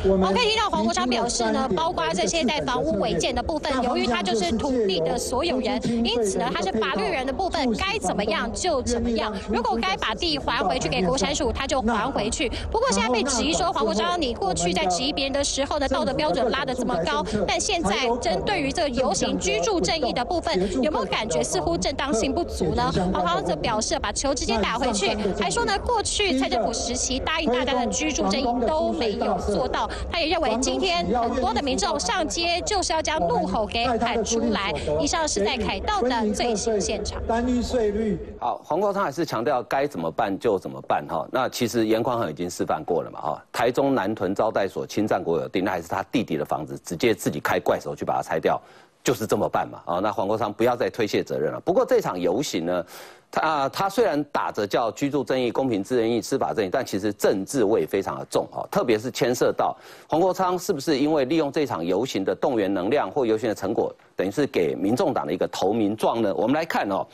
[0.04, 9.34] 我们可以听到黄国昌表示呢，包括这些在房屋违建的部分，由于他就是土地的所有人，因此呢，他是法律人的部分，该怎么样就怎么样。
[9.50, 12.50] 如果该把地还回去给国产署，他就还回去。
[12.72, 22.92] 不过现在被质疑说，黄国昌，你过去在质疑别人的时候呢道德标准拉得这么高，但现在针对于这个游行居住正义的部分，有没有感觉似乎正当性不足呢？
[23.14, 29.81] 黄国昌则表示，把球直接打回去，还说呢，过去蔡政府时期答应大家的居住正义都没有做到。
[30.12, 34.72] 他也认为，今天很多的民众上街就是要将怒吼给喊出来。
[35.00, 37.22] 以上是在凯道的最新现场。
[37.28, 38.20] 单一税率。
[38.40, 41.28] 好，黄国昌还是强调该怎么办就怎么办哈。
[41.32, 43.44] 那其实严宽恒已经示范过了嘛哈。
[43.52, 48.60] 台中南屯招待所侵占国有地，那还是他弟弟的房子，直接自己开怪手去把它拆掉，
[49.04, 50.00] 就是这么办嘛啊。
[50.00, 51.60] 那黄国昌不要再推卸责任了。
[51.62, 52.86] 不过这场游行呢？
[53.34, 59.74] 他他虽然打着叫居住正义、公平、自正义、司法正义，但其实政治味非常的重哈，特别是牵涉到
[60.10, 66.36] 黄国昌是不是因为利用这场游行的动员能量或游行的成果，等于是给民众党的一个投名状呢？
[66.36, 67.08] 我们来看哦，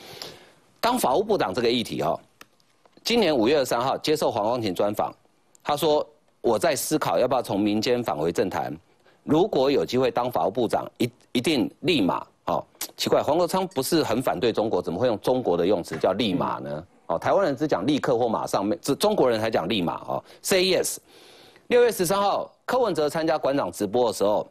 [0.82, 2.20] 当法务部长这个议题哦，
[3.04, 5.14] 今年五月二十三号接受黄光庭专访，
[5.64, 6.04] 他说
[6.42, 8.76] 我在思考要不要从民间返回政坛，
[9.28, 12.26] 如果有机会当法务部长，一一定立马。
[12.46, 12.64] 哦，
[12.96, 16.84] 奇怪，黄国昌不是很反对中国，怎么会用中国的用词叫立马呢？
[17.08, 19.96] 哦，台湾人只讲立刻或马上，只中国人才讲立马。
[20.08, 20.96] 哦，Say yes。
[21.68, 24.48] 六月十三号，柯文哲参加馆长直播的时候，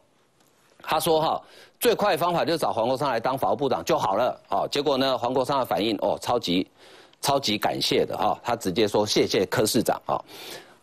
[0.82, 1.42] 他说：“哈，
[1.80, 6.68] 最快的方法就是找黄国昌来当法务部长就好了。”哦，结果呢，黄国昌的反应哦，超级
[7.22, 10.20] 超级感谢的哈，他直接说：“谢谢柯市长。”啊。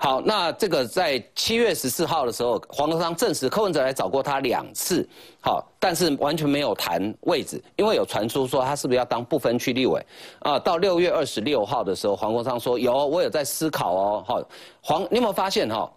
[0.03, 5.07] 好，那这个在七月十四号的时候，黄国昌证实柯文哲来找过他两次，
[5.39, 10.05] 好，但是完全没有谈位置，因为有传出说他是不是要当不分区立委
[10.39, 10.59] 啊？
[10.59, 14.23] 到六月二十六号的时候，黄国昌说有，我有在思考哦。
[14.27, 14.43] 好，
[14.81, 15.89] 黄，你有没有发现哈？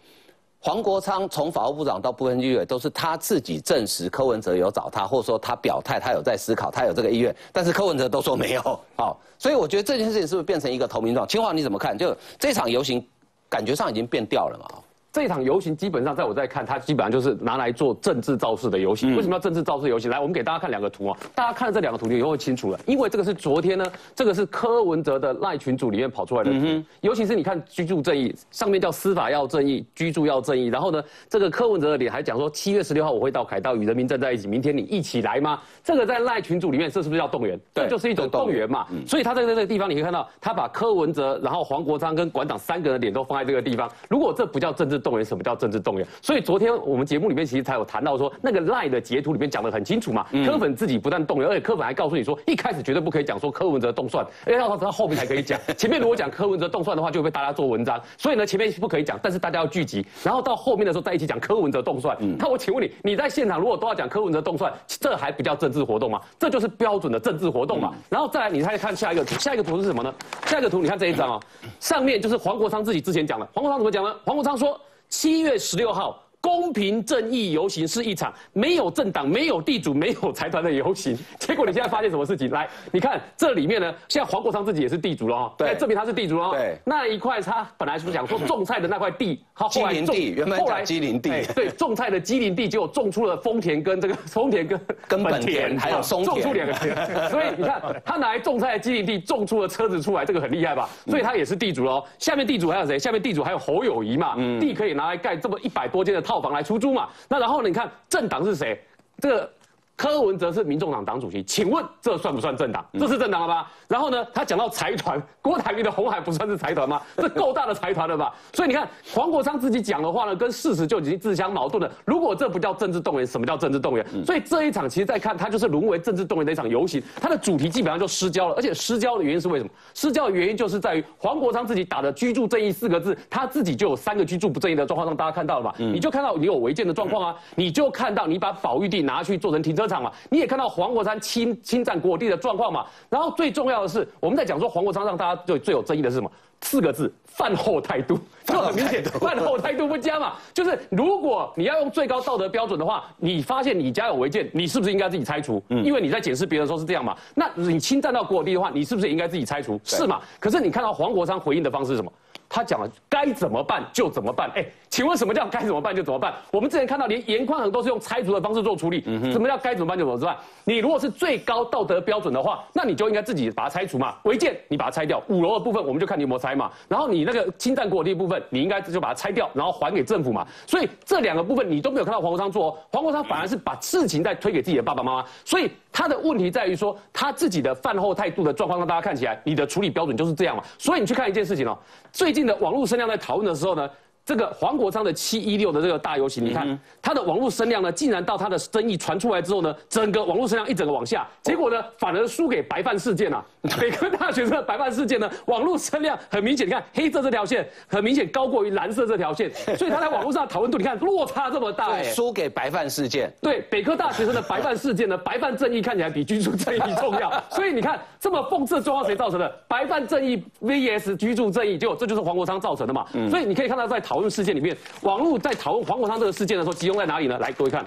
[0.60, 8.62] 黄国昌从法务部长到不分区立委，都是他自己证实柯文哲有找他，或者说他表态他有在思考，他有这个意愿，但是柯文哲都说没有。
[8.96, 11.26] 好，所以我觉得这件事情是不是变成一个投名状？
[11.26, 11.98] 清华你怎么看？
[11.98, 13.04] 就这场游行。
[13.48, 14.66] 感觉上已经变调了嘛？
[15.16, 19.16] 这场游行基本上在我在看，它基本上就是拿来做政治造势的游行。
[19.16, 20.10] 为什么要政治造势游行？
[20.10, 22.78] 来，我们给大家看两个图啊，大家看了这两个图，你就会清楚了。
[22.84, 30.66] 因为这个是昨天呢，这个是柯文哲的赖群组里面跑出来的图，尤其是你看居住正义上面叫司法要正义，居住要正义。
[30.66, 35.58] 然后呢，这个柯文哲的脸还讲说，七月十六号我会到凯道与人民站在一起，明天你一起来吗？
[35.82, 37.58] 这个在赖群组里面，这是不是叫动员？
[37.72, 38.86] 对，就是一种动员嘛。
[39.06, 43.90] 所以他在这个地方，你可以看到，他把柯文哲、然后黄国昌跟馆长三个人的脸都放在这个地方。
[44.10, 46.06] 如果这不叫政治动员，什么叫政治动员？
[46.20, 50.26] 所以昨天我们节目里面其实才有谈到说，那个赖的截图里面讲的很清楚嘛。
[50.44, 55.56] 柯粉自己不但动员，而且柯粉还告诉你说，一开始绝对不可以讲说柯文哲动算，哎，到到后面才可以讲。
[55.76, 58.00] 前面如果讲柯文哲动算的话，就会被大家做文章。
[58.18, 62.16] 所以呢，前面不可以讲，但是大家要聚集，然后到后面的时候再一起讲柯文哲动算。
[62.36, 66.20] 那我请问你，你在现场如果都要讲柯文哲动算，这还不叫政治活动吗？
[66.38, 67.94] 这就是标准的政治活动嘛。
[68.08, 70.12] 然后再来，你再看下一个图，下一个图是什么呢？
[70.46, 71.40] 下一个图，你看这一张啊，
[71.80, 73.46] 上面就是黄国昌自己之前讲的。
[73.54, 74.14] 黄国昌怎么讲呢？
[74.24, 76.25] 黄国昌说，七月十六号。
[76.46, 81.18] 公平正义游行是一场没有政党、没有地主、没有财团的游行。
[81.40, 82.48] 结果你现在发现什么事情？
[82.50, 86.52] 来，你看这里面呢，现在黄国昌自己也是地主了哈，对，证明他是地主了。
[86.52, 96.94] 对，那一块他本来是想说种菜的那块地，他后来种，原本叫基林地，对，种菜的基林地，结果种出了丰田跟这个丰田跟 跟本田，还有松田，种出两个田。
[97.28, 100.88] 所以你看，他拿来种菜的基林地，种出了车子出来，这个很厉害吧？
[101.08, 102.04] 所以他也是地主喽。
[102.20, 102.96] 下面地主还有谁？
[102.96, 104.34] 下面地主还有侯友谊嘛？
[104.38, 107.08] 嗯地可以拿来盖这么一百多间的套套房来出租嘛？
[107.28, 107.68] 那然后呢？
[107.68, 108.78] 你看政党是谁？
[109.18, 109.50] 这个。
[109.96, 112.84] 柯文哲是民众党党主席，请问这算不算政党？
[113.00, 113.72] 这是政党了吧？
[113.88, 117.00] 然后呢，他讲到财团， 郭台铭的红海不算是财团吗？
[117.16, 118.34] 这够大的财团了吧？
[118.52, 121.90] 所以你看黄国昌自己讲的话呢，跟事实就已经自相矛盾了。
[122.04, 124.06] 如果这不叫政治动员，什么叫政治动员？
[124.24, 128.54] 所以这一场其实在看，它就是沦为政治动员的一场游行，它的主题基本上就失焦了。
[128.54, 129.70] 而且失焦的原因是为什么？
[129.94, 135.74] 失焦的原因就是在于黄国昌自己打的“居住正义”四个字，他自己就有三个居住不正义的状况，让大家看到了嘛？
[135.78, 139.85] 你就看到你有违建的状况啊，你就看到你把保育地拿去做成停车。
[139.86, 142.86] 场嘛，你也看到黄国昌侵侵占国地的状况嘛。
[143.08, 146.30] 然后最重要的是，我们在讲说黄国昌让大家最最有争议的是什么？
[146.62, 148.18] 四个字：饭后态度。
[148.44, 150.34] 这 很明显，饭后态度不佳嘛。
[150.54, 155.62] 就是如果你要用最高道德标准的话，你发现你家有违建，你是不是应该自己拆除？
[155.70, 157.16] 嗯，因为你在检视别人时候是这样嘛。
[157.34, 159.80] 那你侵占到国地的话，你是不是也应该自己拆除？
[159.84, 160.20] 是嘛？
[160.38, 162.12] 可是你看到黄国昌回应的方式是什么？
[162.48, 164.48] 他讲了该怎么办就怎么办。
[164.54, 166.32] 哎，请问什么叫该怎么办就怎么办？
[166.52, 169.02] 我们之前看到连严宽恒都是用拆除的方式做处理。
[169.06, 170.36] 嗯什么叫该怎么办就怎么办？
[170.62, 174.14] 你如果是最高道德标准的话，那你就应该自己把它拆除嘛。
[174.22, 176.70] 违建你把它拆掉，五楼的部分我们就看你有没有拆嘛。
[176.88, 180.46] 然后你那个侵占国地部分，你应该就把它拆掉，然后还给政府嘛。
[180.66, 185.24] 所以这两个部分你都没有看到黄国昌做哦，黄国昌反而是把事情再推给自己的爸爸妈妈。
[185.44, 190.62] 所以他的问题在于说他自己的饭后态度的状况，让大家看起来你的处理标准就是这样嘛。
[190.78, 191.76] 所以你去看一件事情哦，
[192.12, 193.16] 最近的网络声量在。
[193.26, 193.90] 讨论的时候呢，
[194.24, 203.44] 这个黄国昌的七一六的这个大游行，你看他的网络声量呢，竟然到他的争议传出来之后呢，整个网络声量一整个往下，结果呢，反而输给白饭事件啊。
[203.80, 213.32] 北科大学生的白饭事件呢，网络声量很明显，你看黑色这条线很明显高过于蓝色这条线，所以他在网络上讨论度，你看落差这么大，输给白饭事件。
[213.40, 219.48] 对，北科大学生的白饭事件呢，白饭正义看起来比居住正义重要，所以你看这么讽刺的状况谁造成的？
[219.68, 223.06] 白饭正义 VS 居住正义，结果这就是黄国昌造成的嘛。
[223.30, 227.38] 所以你可以看到在讨论事件里面，网络在讨论黄国昌这个事件的时候，集中在哪里呢？
[227.38, 227.84] 来，各位看。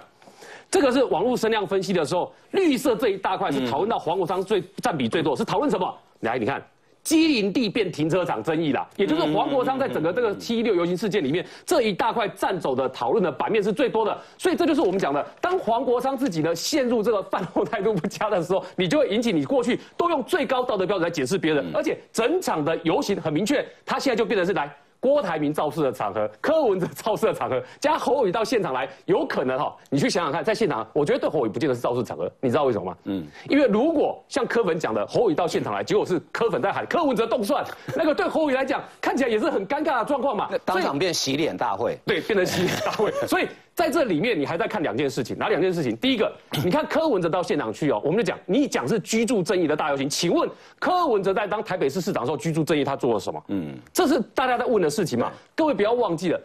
[0.71, 5.91] 这个是网络声量分析的时候，绿色这一大块是讨论到黄国昌最占比最多，是讨论什么？
[6.19, 6.63] 来，你看，
[7.01, 24.71] 基林地变停车场争议啦，也就是黄国昌在整个这个七一六游行事件里面这一大块占走的讨论的版面是最多的，所以这就是我们讲的，当黄国昌自己呢陷入这个饭后态度不佳的时候，你就会引起你过去都用最高道德标准来解释别人，而且整场的游行很明确，他现在就变成是来。
[24.99, 29.75] 郭台铭造势的场合， 柯文哲造势的场合，加侯宇到现场来，有可能哈？
[29.89, 32.97] 你去想想看，在现场，我觉得对侯宇不见得是造势场合，你知道为什么吗？
[33.05, 37.63] 嗯，因为如果像柯粉讲的，侯宇到现场来，结果是柯粉在喊柯文哲动算，
[37.95, 40.49] 那个对侯宇来讲，看起来也是很尴尬的状况嘛。
[40.65, 43.47] 当场变洗脸大会，对，变成洗脸大会， 所以。
[43.79, 45.95] 在这里面，你还在看两件事情，哪两件事情？
[45.95, 46.29] 第一个，
[46.65, 53.41] 你看柯文哲到现场去哦，我们就讲，你讲是居住正义的大游行，请问柯文哲在当台北市市长的时候，居住正义他做了什么？
[53.47, 55.31] 嗯，这是大家在问的事情嘛？
[55.55, 56.41] 各位不要忘记了，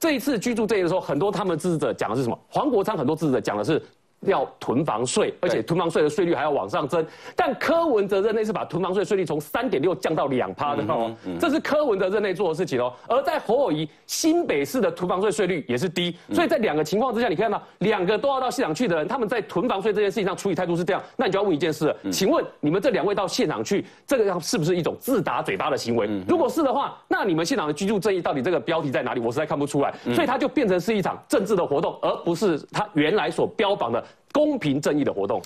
[0.00, 2.38] 这一次居住正义的时候，很多他们支持者讲的是什么？
[2.48, 3.82] 黄国昌很多支持者讲的是
[4.20, 7.04] 要囤房税，而且囤房税的税率还要往上增。
[7.36, 12.92] 但柯文哲任内是把囤房税税率从三点六降到两趴的哦，这是柯文哲任内做的事情哦。
[13.06, 26.08] 而在侯友谊新北市的囤房税税率也是低，所以在两个情况之下，你看到两个都要到现场去的人，他们在囤房税这件事情上处理态度是这样，那你就要问一件事：请问你们这两位到现场去，这个是不是一种自打嘴巴的行为？
[26.28, 29.20] 如果是的话，那你们现场的居住正义到底这个标题在哪里？
[29.20, 29.94] 我实在看不出来。
[30.14, 34.02] 所以它就变成是一场政治的活动，而不是他原来所标榜的。
[34.32, 35.40] 公平正义的活动，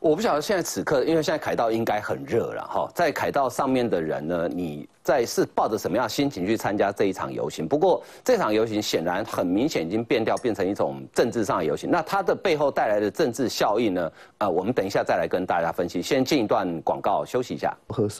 [0.00, 4.88] 我不晓得现在此刻，因为现在凯道应该很热了哈，在凯道上面的人呢，你。
[5.08, 7.66] 在是抱着什么样心情去参加这一场游行？
[7.66, 11.90] 不过这场游行显然很明显已经变调，变成一种政治上的游行。
[11.90, 14.12] 那它的背后带来的政治效应呢？
[14.36, 16.02] 呃，我们等一下再来跟大家分析。
[16.02, 17.74] 先进一段广告，休息一下。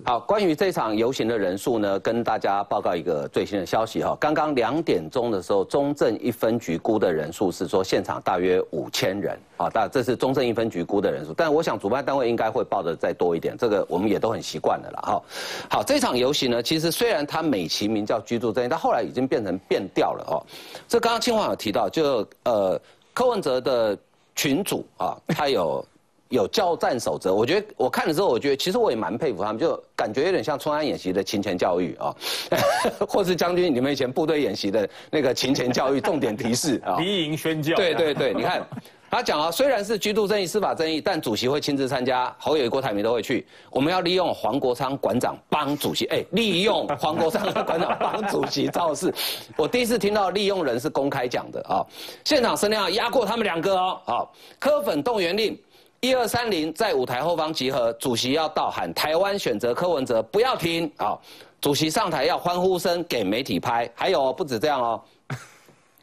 [0.06, 4.16] 好，关于这场游行的人数呢，跟大家报告一个最新的消息哈。
[4.18, 11.34] 刚刚两点钟的时候，中正一分局估的人数是说现场大约五千人啊，但这是中正一分局估的人数。
[11.34, 15.22] 但我想主办单位应该会报的再多一点，这个我们也都很习惯了了哈。
[15.68, 16.77] 好，这场游行呢，其实。
[16.78, 20.38] 其实虽然它美其名叫居住正义，但后来已经变成变调了哦。
[20.86, 22.80] 这刚刚清华有提到，就呃
[23.12, 23.98] 柯文哲的
[24.36, 25.84] 群主啊，他有
[26.28, 27.34] 有教战守则。
[27.34, 32.14] 我觉得我看了之后，我觉得其实我也蛮佩服他们，就感觉有点像春安演习的勤前教育啊，
[33.08, 37.74] 或是将军你们以前部队演习的那个勤前教育重点提示啊， 敌营宣教。
[37.74, 38.64] 对对对，你看。
[39.10, 43.46] 他讲啊，虽然是居住正义、司法正义，但主席会亲自参加，侯友宜、郭台铭都会去。
[43.70, 49.12] 我们要利用黄国昌馆长帮主席，哎，利用黄国昌馆长帮主席造势。
[49.56, 51.84] 我第一次听到利用人是公开讲的啊，
[52.24, 54.00] 现场声量压过他们两个哦。
[54.04, 55.58] 好，科粉动员令，
[56.00, 61.18] 一二三零在舞台后方集合，主席要到喊台湾选择柯文哲，不要停啊！
[61.60, 65.02] 主席上台要欢呼声给媒体拍，还有不止这样哦，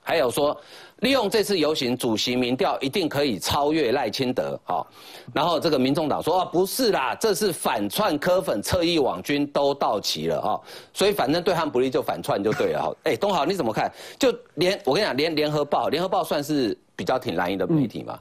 [0.06, 0.58] 还有说。
[1.00, 4.88] 利用这次游行，主席民调一定可以超越赖清德，好，
[5.34, 10.58] 然后这个民众党说啊，不是啦，这是反串科粉、侧翼网军都到齐了啊，
[10.94, 12.96] 所以反正对他们不利就反串就对了哈。
[13.04, 13.92] 哎，东豪你怎么看？
[14.18, 18.18] 就连我跟你讲，连联合报，联合报算是比较挺蓝营的媒体嘛，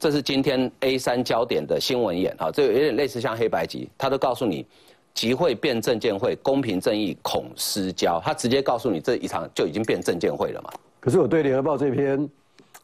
[0.00, 4.66] 这是今天 A 三焦点的新闻眼啊，这有点类似像黑白集，他都告诉你
[5.12, 10.70] 集会变证监会，公平正义恐失焦，他直接告诉你这一场就已经变证监会了嘛。
[11.06, 12.28] 可是我对联合报这篇，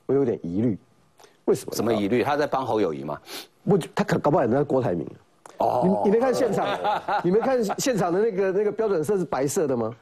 [0.06, 0.78] 我有点疑虑，
[1.46, 1.74] 为什么？
[1.74, 2.22] 什么疑虑？
[2.22, 3.20] 他在帮侯友谊吗？
[3.64, 5.04] 不，他可搞不好人家郭台铭。
[5.58, 6.78] 哦，你你没看现场？
[7.24, 9.92] 你没看现场的 那个那个标准色是白色的吗？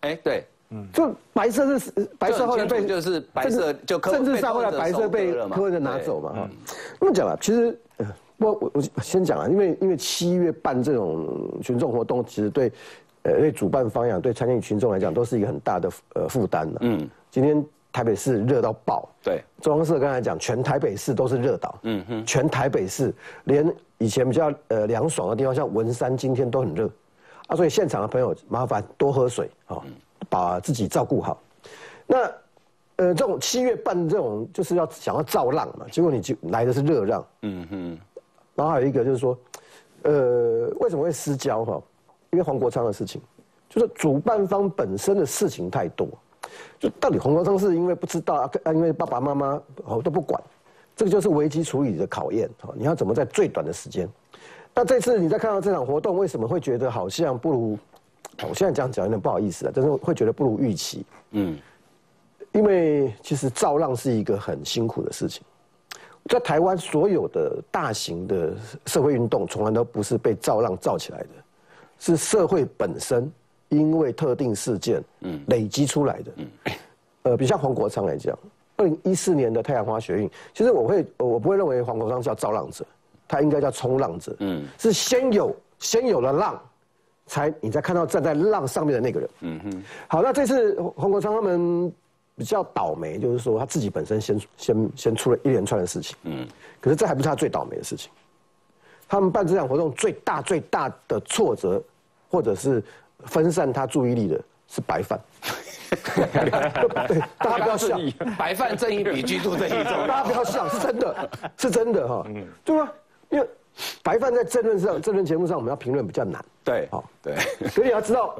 [0.00, 6.48] 哎，对，嗯，就白色是白色，后来被就是白色就政治上后来白色被柯文哲拿走嘛哈。
[6.98, 7.78] 那么讲了，其实
[8.38, 12.72] 我我我先讲啊，因为因为七月办这种群众活动，其实对
[13.26, 16.78] 呃对主办方呀，对参与群众来讲，都是一个很大的呃负担了。
[16.82, 17.08] 嗯。
[17.28, 17.62] 今天
[17.92, 23.12] 台北市热到爆，对，中央社刚才讲，全台北市都是热岛，嗯哼，全台北市
[23.44, 26.88] 连以前比较呃凉爽的地方，像文山，今天都很热，
[27.48, 29.82] 啊，所以现场的朋友麻烦多喝水啊，
[30.30, 31.42] 把自己照顾好。
[32.06, 32.18] 那
[32.96, 37.98] 呃，这种七月半这种就是要想要造浪嘛，结果你就来的是热浪，嗯哼，
[38.54, 39.38] 然后还有一个就是说，
[40.04, 41.82] 呃，为什么会失焦哈？
[42.36, 43.18] 因为黄国昌的事情，
[43.66, 46.06] 就是主办方本身的事情太多。
[46.78, 50.38] 就到底黄国昌是因为不知道啊，因为爸爸妈妈哦都不管，
[50.94, 52.68] 这个就是危机处理的考验啊！
[52.74, 54.06] 你要怎么在最短的时间？
[54.74, 57.78] 那这次你在看到这场活动，为什么会觉得好像不如？
[58.46, 61.06] 我现在这样讲有点不好意思啊，但是会觉得不如预期。
[61.30, 61.58] 嗯，
[62.52, 65.42] 因为其实造浪是一个很辛苦的事情，
[66.28, 71.28] 在台湾所有的大型的社会运动，从来都不是被造浪造起来的，
[71.98, 73.30] 是社会本身。
[73.68, 76.46] 因为特定事件，嗯，累积出来的，嗯，
[77.24, 78.38] 呃，比像黄国昌来讲，
[78.76, 82.86] 二零一四年的太阳花学运，其实我会，我不会认为黄国昌叫造浪者，
[83.26, 86.62] 他应该叫冲浪者，嗯，是先有先有了浪，
[87.26, 89.84] 才你才看到站在浪上面的那个人，嗯哼。
[90.06, 91.92] 好，那这次黄国昌他们
[92.36, 96.46] 比较倒霉，就是说他自己本身先先先出了一连串的事情，嗯，
[96.80, 98.12] 可是这还不是他最倒霉的事情，
[99.08, 101.82] 他们办这场活动最大最大的挫折，
[102.30, 102.82] 或者是。
[103.24, 105.18] 分散他注意力的是白饭，
[107.08, 107.98] 对，大家不要笑，
[108.38, 112.24] 白饭正义比居住正义重，大家不要笑，是真的，是真的哈，
[112.62, 112.92] 对吗？
[113.30, 113.48] 因为
[114.02, 117.36] 白饭在争论上、争论节目上，我们要评论比较难，对，好，对，
[117.70, 118.38] 所以你要知道，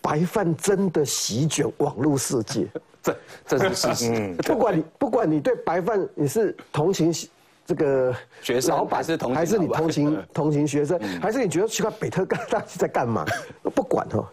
[0.00, 2.66] 白饭真的席卷网络世界，
[3.02, 3.16] 这
[3.46, 4.34] 这是事实。
[4.38, 7.12] 不管你不管你对白饭你是同情。
[7.70, 8.12] 这个
[8.42, 13.24] 学生老板是同还是你同情 同情学生，还是你觉得奇怪北特干大是在干嘛？
[13.72, 14.28] 不管哈，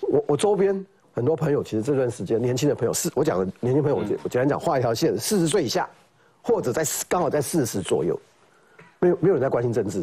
[0.00, 5.86] 我我周边很多朋友，其实这段时间年轻的朋友是，我讲的年轻朋友，我我简单讲画一条线，四十岁以下，
[6.40, 8.18] 或者在刚好在四十左右，
[9.00, 10.02] 没有没有人在关心政治。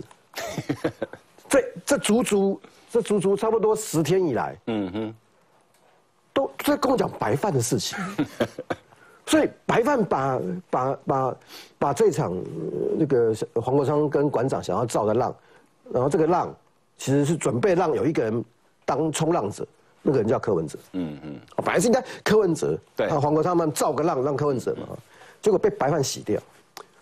[1.50, 2.62] 这这足足
[2.92, 5.16] 这足足差不多十天以来，嗯哼，
[6.34, 7.98] 都在跟我讲白饭的事情。
[9.28, 11.36] 所以白饭把把把
[11.80, 12.32] 把这场
[12.96, 15.36] 那个黄国昌跟馆长想要造的浪，
[15.92, 16.54] 然后这个浪
[16.96, 18.46] 其实是准备让有一个人
[18.86, 19.66] 当冲浪者，
[20.04, 20.78] 那个人叫柯文哲。
[20.94, 24.88] 嗯嗯，本来是应该柯文哲，对，黄国昌们造个浪让柯文哲嘛，
[25.42, 26.40] 结果被白饭洗掉，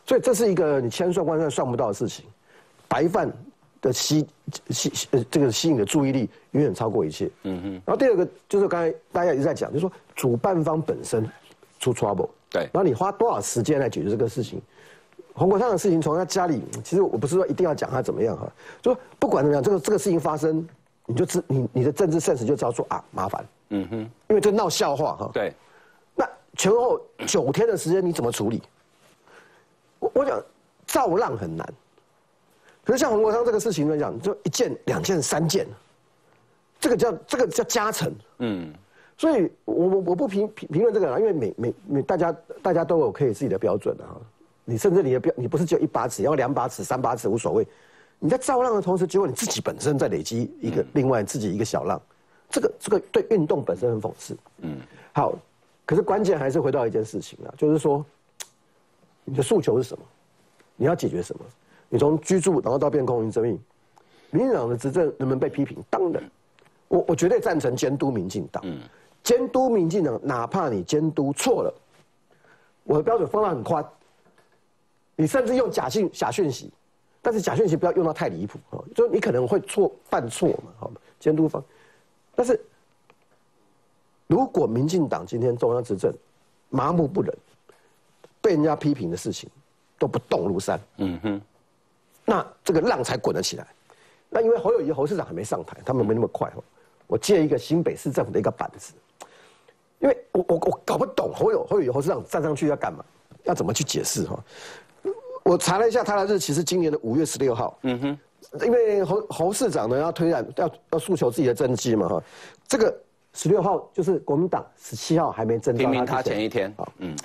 [0.05, 2.25] 所以这是一个你千算万算算不到的事情。
[2.87, 3.29] 白饭
[3.81, 4.25] 的吸
[4.69, 7.29] 吸呃这个吸引的注意力远远超过一切。
[7.43, 7.71] 嗯哼。
[7.85, 11.29] 然后第二个就是刚才大家一直在讲，就是说主办方本身。
[11.83, 14.61] 出 trouble，对，然后你花多少时间来解决这个事情？
[15.33, 18.49] 黄国昌的事情从他家里，其实我不是说一定要讲他怎么样哈，
[18.81, 20.65] 就不管怎么样，这个这个事情发生，
[21.07, 23.97] 你就知你你的政治现实就知道说啊麻烦，嗯哼，
[24.29, 25.51] 因为这闹笑话哈，对，
[26.15, 26.25] 那
[26.55, 28.61] 前后九天的时间你怎么处理？
[29.99, 30.41] 我我讲
[30.85, 31.67] 造浪很难，
[32.85, 35.67] 可是像黄国昌这个事情来讲，就一件两件三件，
[36.79, 38.73] 这个叫这个叫加成，嗯。
[39.17, 44.19] 所以，我我我不评评评论这个啦，因为每每每大家大家都有可以自己的标准的哈。
[44.65, 47.67] 你甚至你的标，你不是只有一把尺，要两把尺、三把尺无所谓。
[48.17, 52.01] 你在造浪的同时，结果你自己本身在累积一个另外自己一个小浪，
[52.49, 54.37] 这个这个对运动本身很讽刺。
[54.59, 54.77] 嗯，
[55.11, 55.37] 好，
[55.85, 58.03] 可是关键还是回到一件事情啊，就是说，
[59.25, 60.03] 你的诉求是什么？
[60.77, 61.43] 你要解决什么？
[61.89, 63.59] 你从居住然后到变空营生命，
[64.31, 65.77] 民进党的执政能不能被批评？
[65.89, 66.23] 当然，
[66.87, 68.63] 我我绝对赞成监督民进党。
[68.65, 68.79] 嗯。
[69.23, 71.73] 监督民进党，哪怕你监督错了，
[72.83, 73.83] 我的标准放得很宽。
[75.15, 76.71] 你甚至用假信假讯息，
[77.21, 80.95] 但是假讯息不要用到太离谱啊，就你可能会错犯错嘛，好吗？
[81.19, 81.63] 监督方，
[82.35, 82.59] 但是
[84.27, 86.13] 如果民进党今天中央执政
[86.69, 87.33] 麻木不仁，
[88.41, 89.49] 被人家批评的事情
[89.97, 91.41] 都不动如山，嗯哼，
[92.25, 93.67] 那这个浪才滚得起来。
[94.29, 96.63] 那因为侯友谊侯市长还没上台，他们没那么快哦。
[97.05, 98.93] 我借一个新北市政府的一个板子。
[100.03, 103.03] 因为我我我搞不懂侯友侯友侯市长站上去要干嘛？
[103.45, 104.37] 要怎么去解释哈？
[105.43, 107.77] 我查了一下他的日期是今年的五月十六号。
[107.83, 108.19] 嗯哼。
[108.65, 112.23] 因为侯侯市长呢要推展要要诉求自己的政绩嘛哈。
[112.67, 112.93] 这个
[113.33, 116.87] 十六号就是国民党十七号还没征提名他前一天啊。
[116.99, 117.15] 嗯。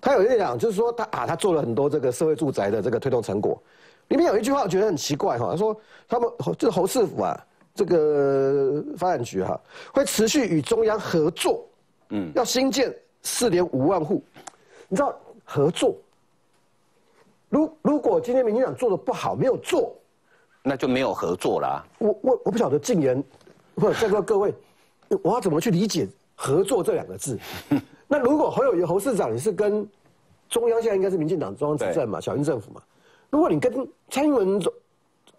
[0.00, 3.60] 他有一讲就是说他啊他做了很多这个社会住宅的这个推动成果。
[4.08, 5.76] 里面有一句话我觉得很奇怪哈，他说
[6.08, 6.28] 他们
[6.58, 9.60] 就是侯市府啊这个发展局哈
[9.92, 11.64] 会持续与中央合作。
[12.10, 14.22] 嗯，要新建四点五万户，
[14.88, 15.96] 你知道合作？
[17.48, 19.96] 如如果今天民进党做的不好，没有做，
[20.62, 21.84] 那就没有合作啦。
[21.98, 23.22] 我我我不晓得禁言，
[23.74, 24.54] 不在座各位，
[25.22, 26.06] 我要怎么去理解
[26.36, 27.38] 合作这两个字？
[28.06, 29.88] 那如果侯友谊侯市长你是跟
[30.48, 32.82] 中央现在应该是民进党中央执政嘛，小英政府嘛，
[33.30, 34.60] 如果你跟蔡英文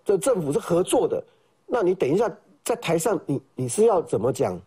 [0.05, 1.23] 的政府是合作的，
[1.65, 2.29] 那你等一下
[2.63, 4.59] 在台上你你是要怎么讲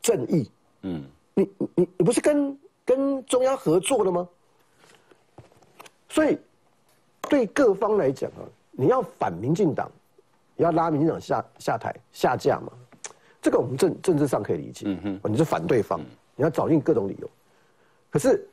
[0.00, 0.50] 正义？
[0.82, 1.04] 嗯。
[1.34, 4.28] 你你你不是跟跟中央合作的吗？
[6.08, 6.38] 所以
[7.30, 9.90] 对各方来讲啊，你要反民进党，
[10.56, 12.70] 要拉民进党下下台下架嘛，
[13.40, 14.84] 这个我们政政治上可以理解。
[14.86, 16.00] 嗯哼，你是反对方，
[16.36, 17.30] 你要找尽各种理由。
[18.10, 18.46] 可是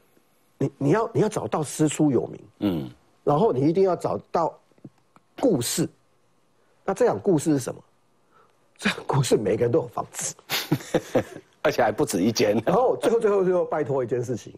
[0.57, 2.89] 你你要你要找到师出有名，嗯，
[3.25, 4.57] 然后你一定要找到
[5.39, 5.89] 故事。
[6.85, 7.83] 那这样故事是什么？
[8.79, 10.33] 这样故事每个人都有房子。
[11.61, 12.61] 而且还不止一间。
[12.65, 14.53] 然后最后最后最后拜托一件事情，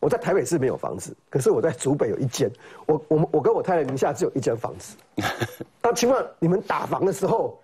[0.00, 2.50] 我在台北市没有房子，可是我在竹北有一间。
[2.86, 4.96] 我我们我跟我太太名下只有一间房子。
[5.82, 7.58] 那请问你们打房的时候，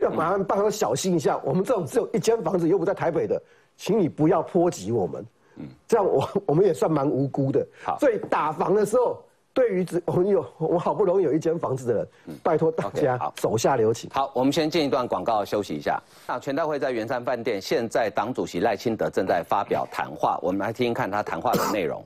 [0.00, 1.38] 要麻烦拜托小心一下。
[1.44, 3.40] 我们这种只有一间房子又不在台北的，
[3.76, 5.26] 请你不要波及我们。
[5.56, 7.66] 嗯，这样我我们也算蛮无辜的。
[7.84, 9.22] 好，所以打房的时候。
[9.58, 12.08] 对于我们有我好不容易有一间房子的人，
[12.44, 14.08] 拜托大家手下留情。
[14.14, 16.00] 好，我们先进一段广告休息一下。
[16.28, 22.04] 那全代会在圆山饭店，现在党主席赖清德正在发表谈话，我们来听听看他谈话的内容。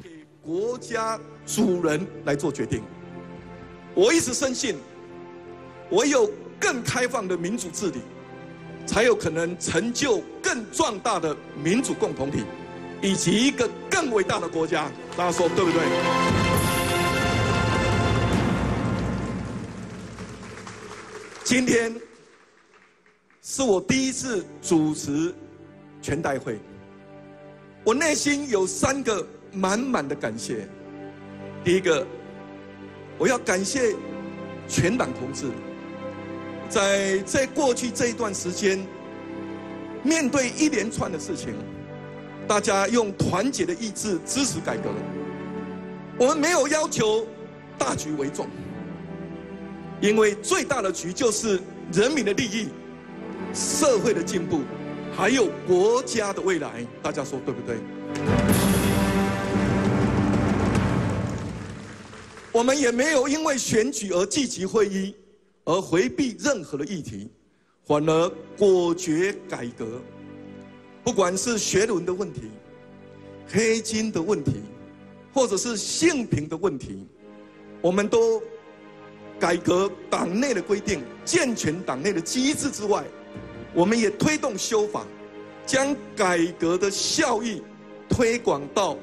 [0.00, 2.80] 给国家主人来做决定。
[3.92, 4.78] 我一直深信，
[5.90, 6.30] 唯有
[6.60, 8.00] 更开放的民主治理，
[8.86, 12.44] 才有可能成就更壮大的民主共同体，
[13.02, 14.88] 以及一个更伟大的国家。
[15.16, 16.55] 大家说对不对？
[21.46, 21.94] 今天
[23.40, 25.32] 是我第一次主持
[26.02, 26.58] 全代会，
[27.84, 30.68] 我内心有三个满满的感谢。
[31.62, 32.04] 第一个，
[33.16, 33.94] 我要感谢
[34.66, 35.46] 全党同志，
[36.68, 38.84] 在在过去这一段时间，
[40.02, 41.54] 面对一连串的事情，
[42.48, 44.90] 大家用团结的意志支持改革。
[46.18, 47.24] 我们没有要求
[47.78, 48.48] 大局为重，
[50.00, 51.60] 因为最大的局就是
[51.92, 52.68] 人民的利益、
[53.54, 54.60] 社会的进步，
[55.16, 56.86] 还有国家的未来。
[57.02, 57.76] 大家说对不对？
[62.52, 65.14] 我们也没有因为选举而聚集会议，
[65.64, 67.30] 而回避任何的议题，
[67.86, 70.00] 反而果决改革。
[71.04, 72.50] 不管是学伦的问题、
[73.46, 74.54] 黑金的问题，
[75.32, 77.06] 或者是性平的问题，
[77.80, 78.42] 我们都
[79.38, 83.04] 改革党内的规定，健全党内的机制之外，
[83.74, 85.04] 我们也推动修法，
[85.64, 87.62] 将改革的效益
[88.08, 88.96] 推广到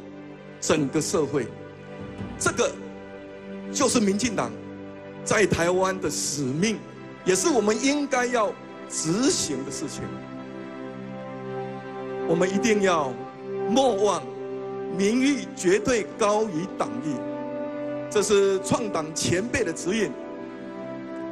[0.59, 1.47] 整个社会。
[2.37, 2.71] 这个。
[3.71, 4.51] 就是民进党
[5.25, 6.77] 在台湾的使命，
[7.25, 8.53] 也是我们应该要
[8.87, 10.03] 执行的事情。
[12.27, 13.11] 我们一定要
[13.67, 14.21] 莫忘
[14.95, 17.15] 民意绝对高于党意，
[18.11, 20.11] 这是创党前辈的指引，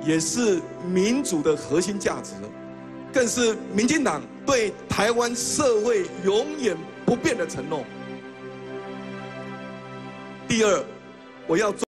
[0.04, 2.34] 也是民主的核心价值，
[3.14, 6.76] 更是民进党对台湾社会永远
[7.06, 7.84] 不变的承诺。
[10.48, 10.84] 第二，
[11.48, 11.91] 我要做。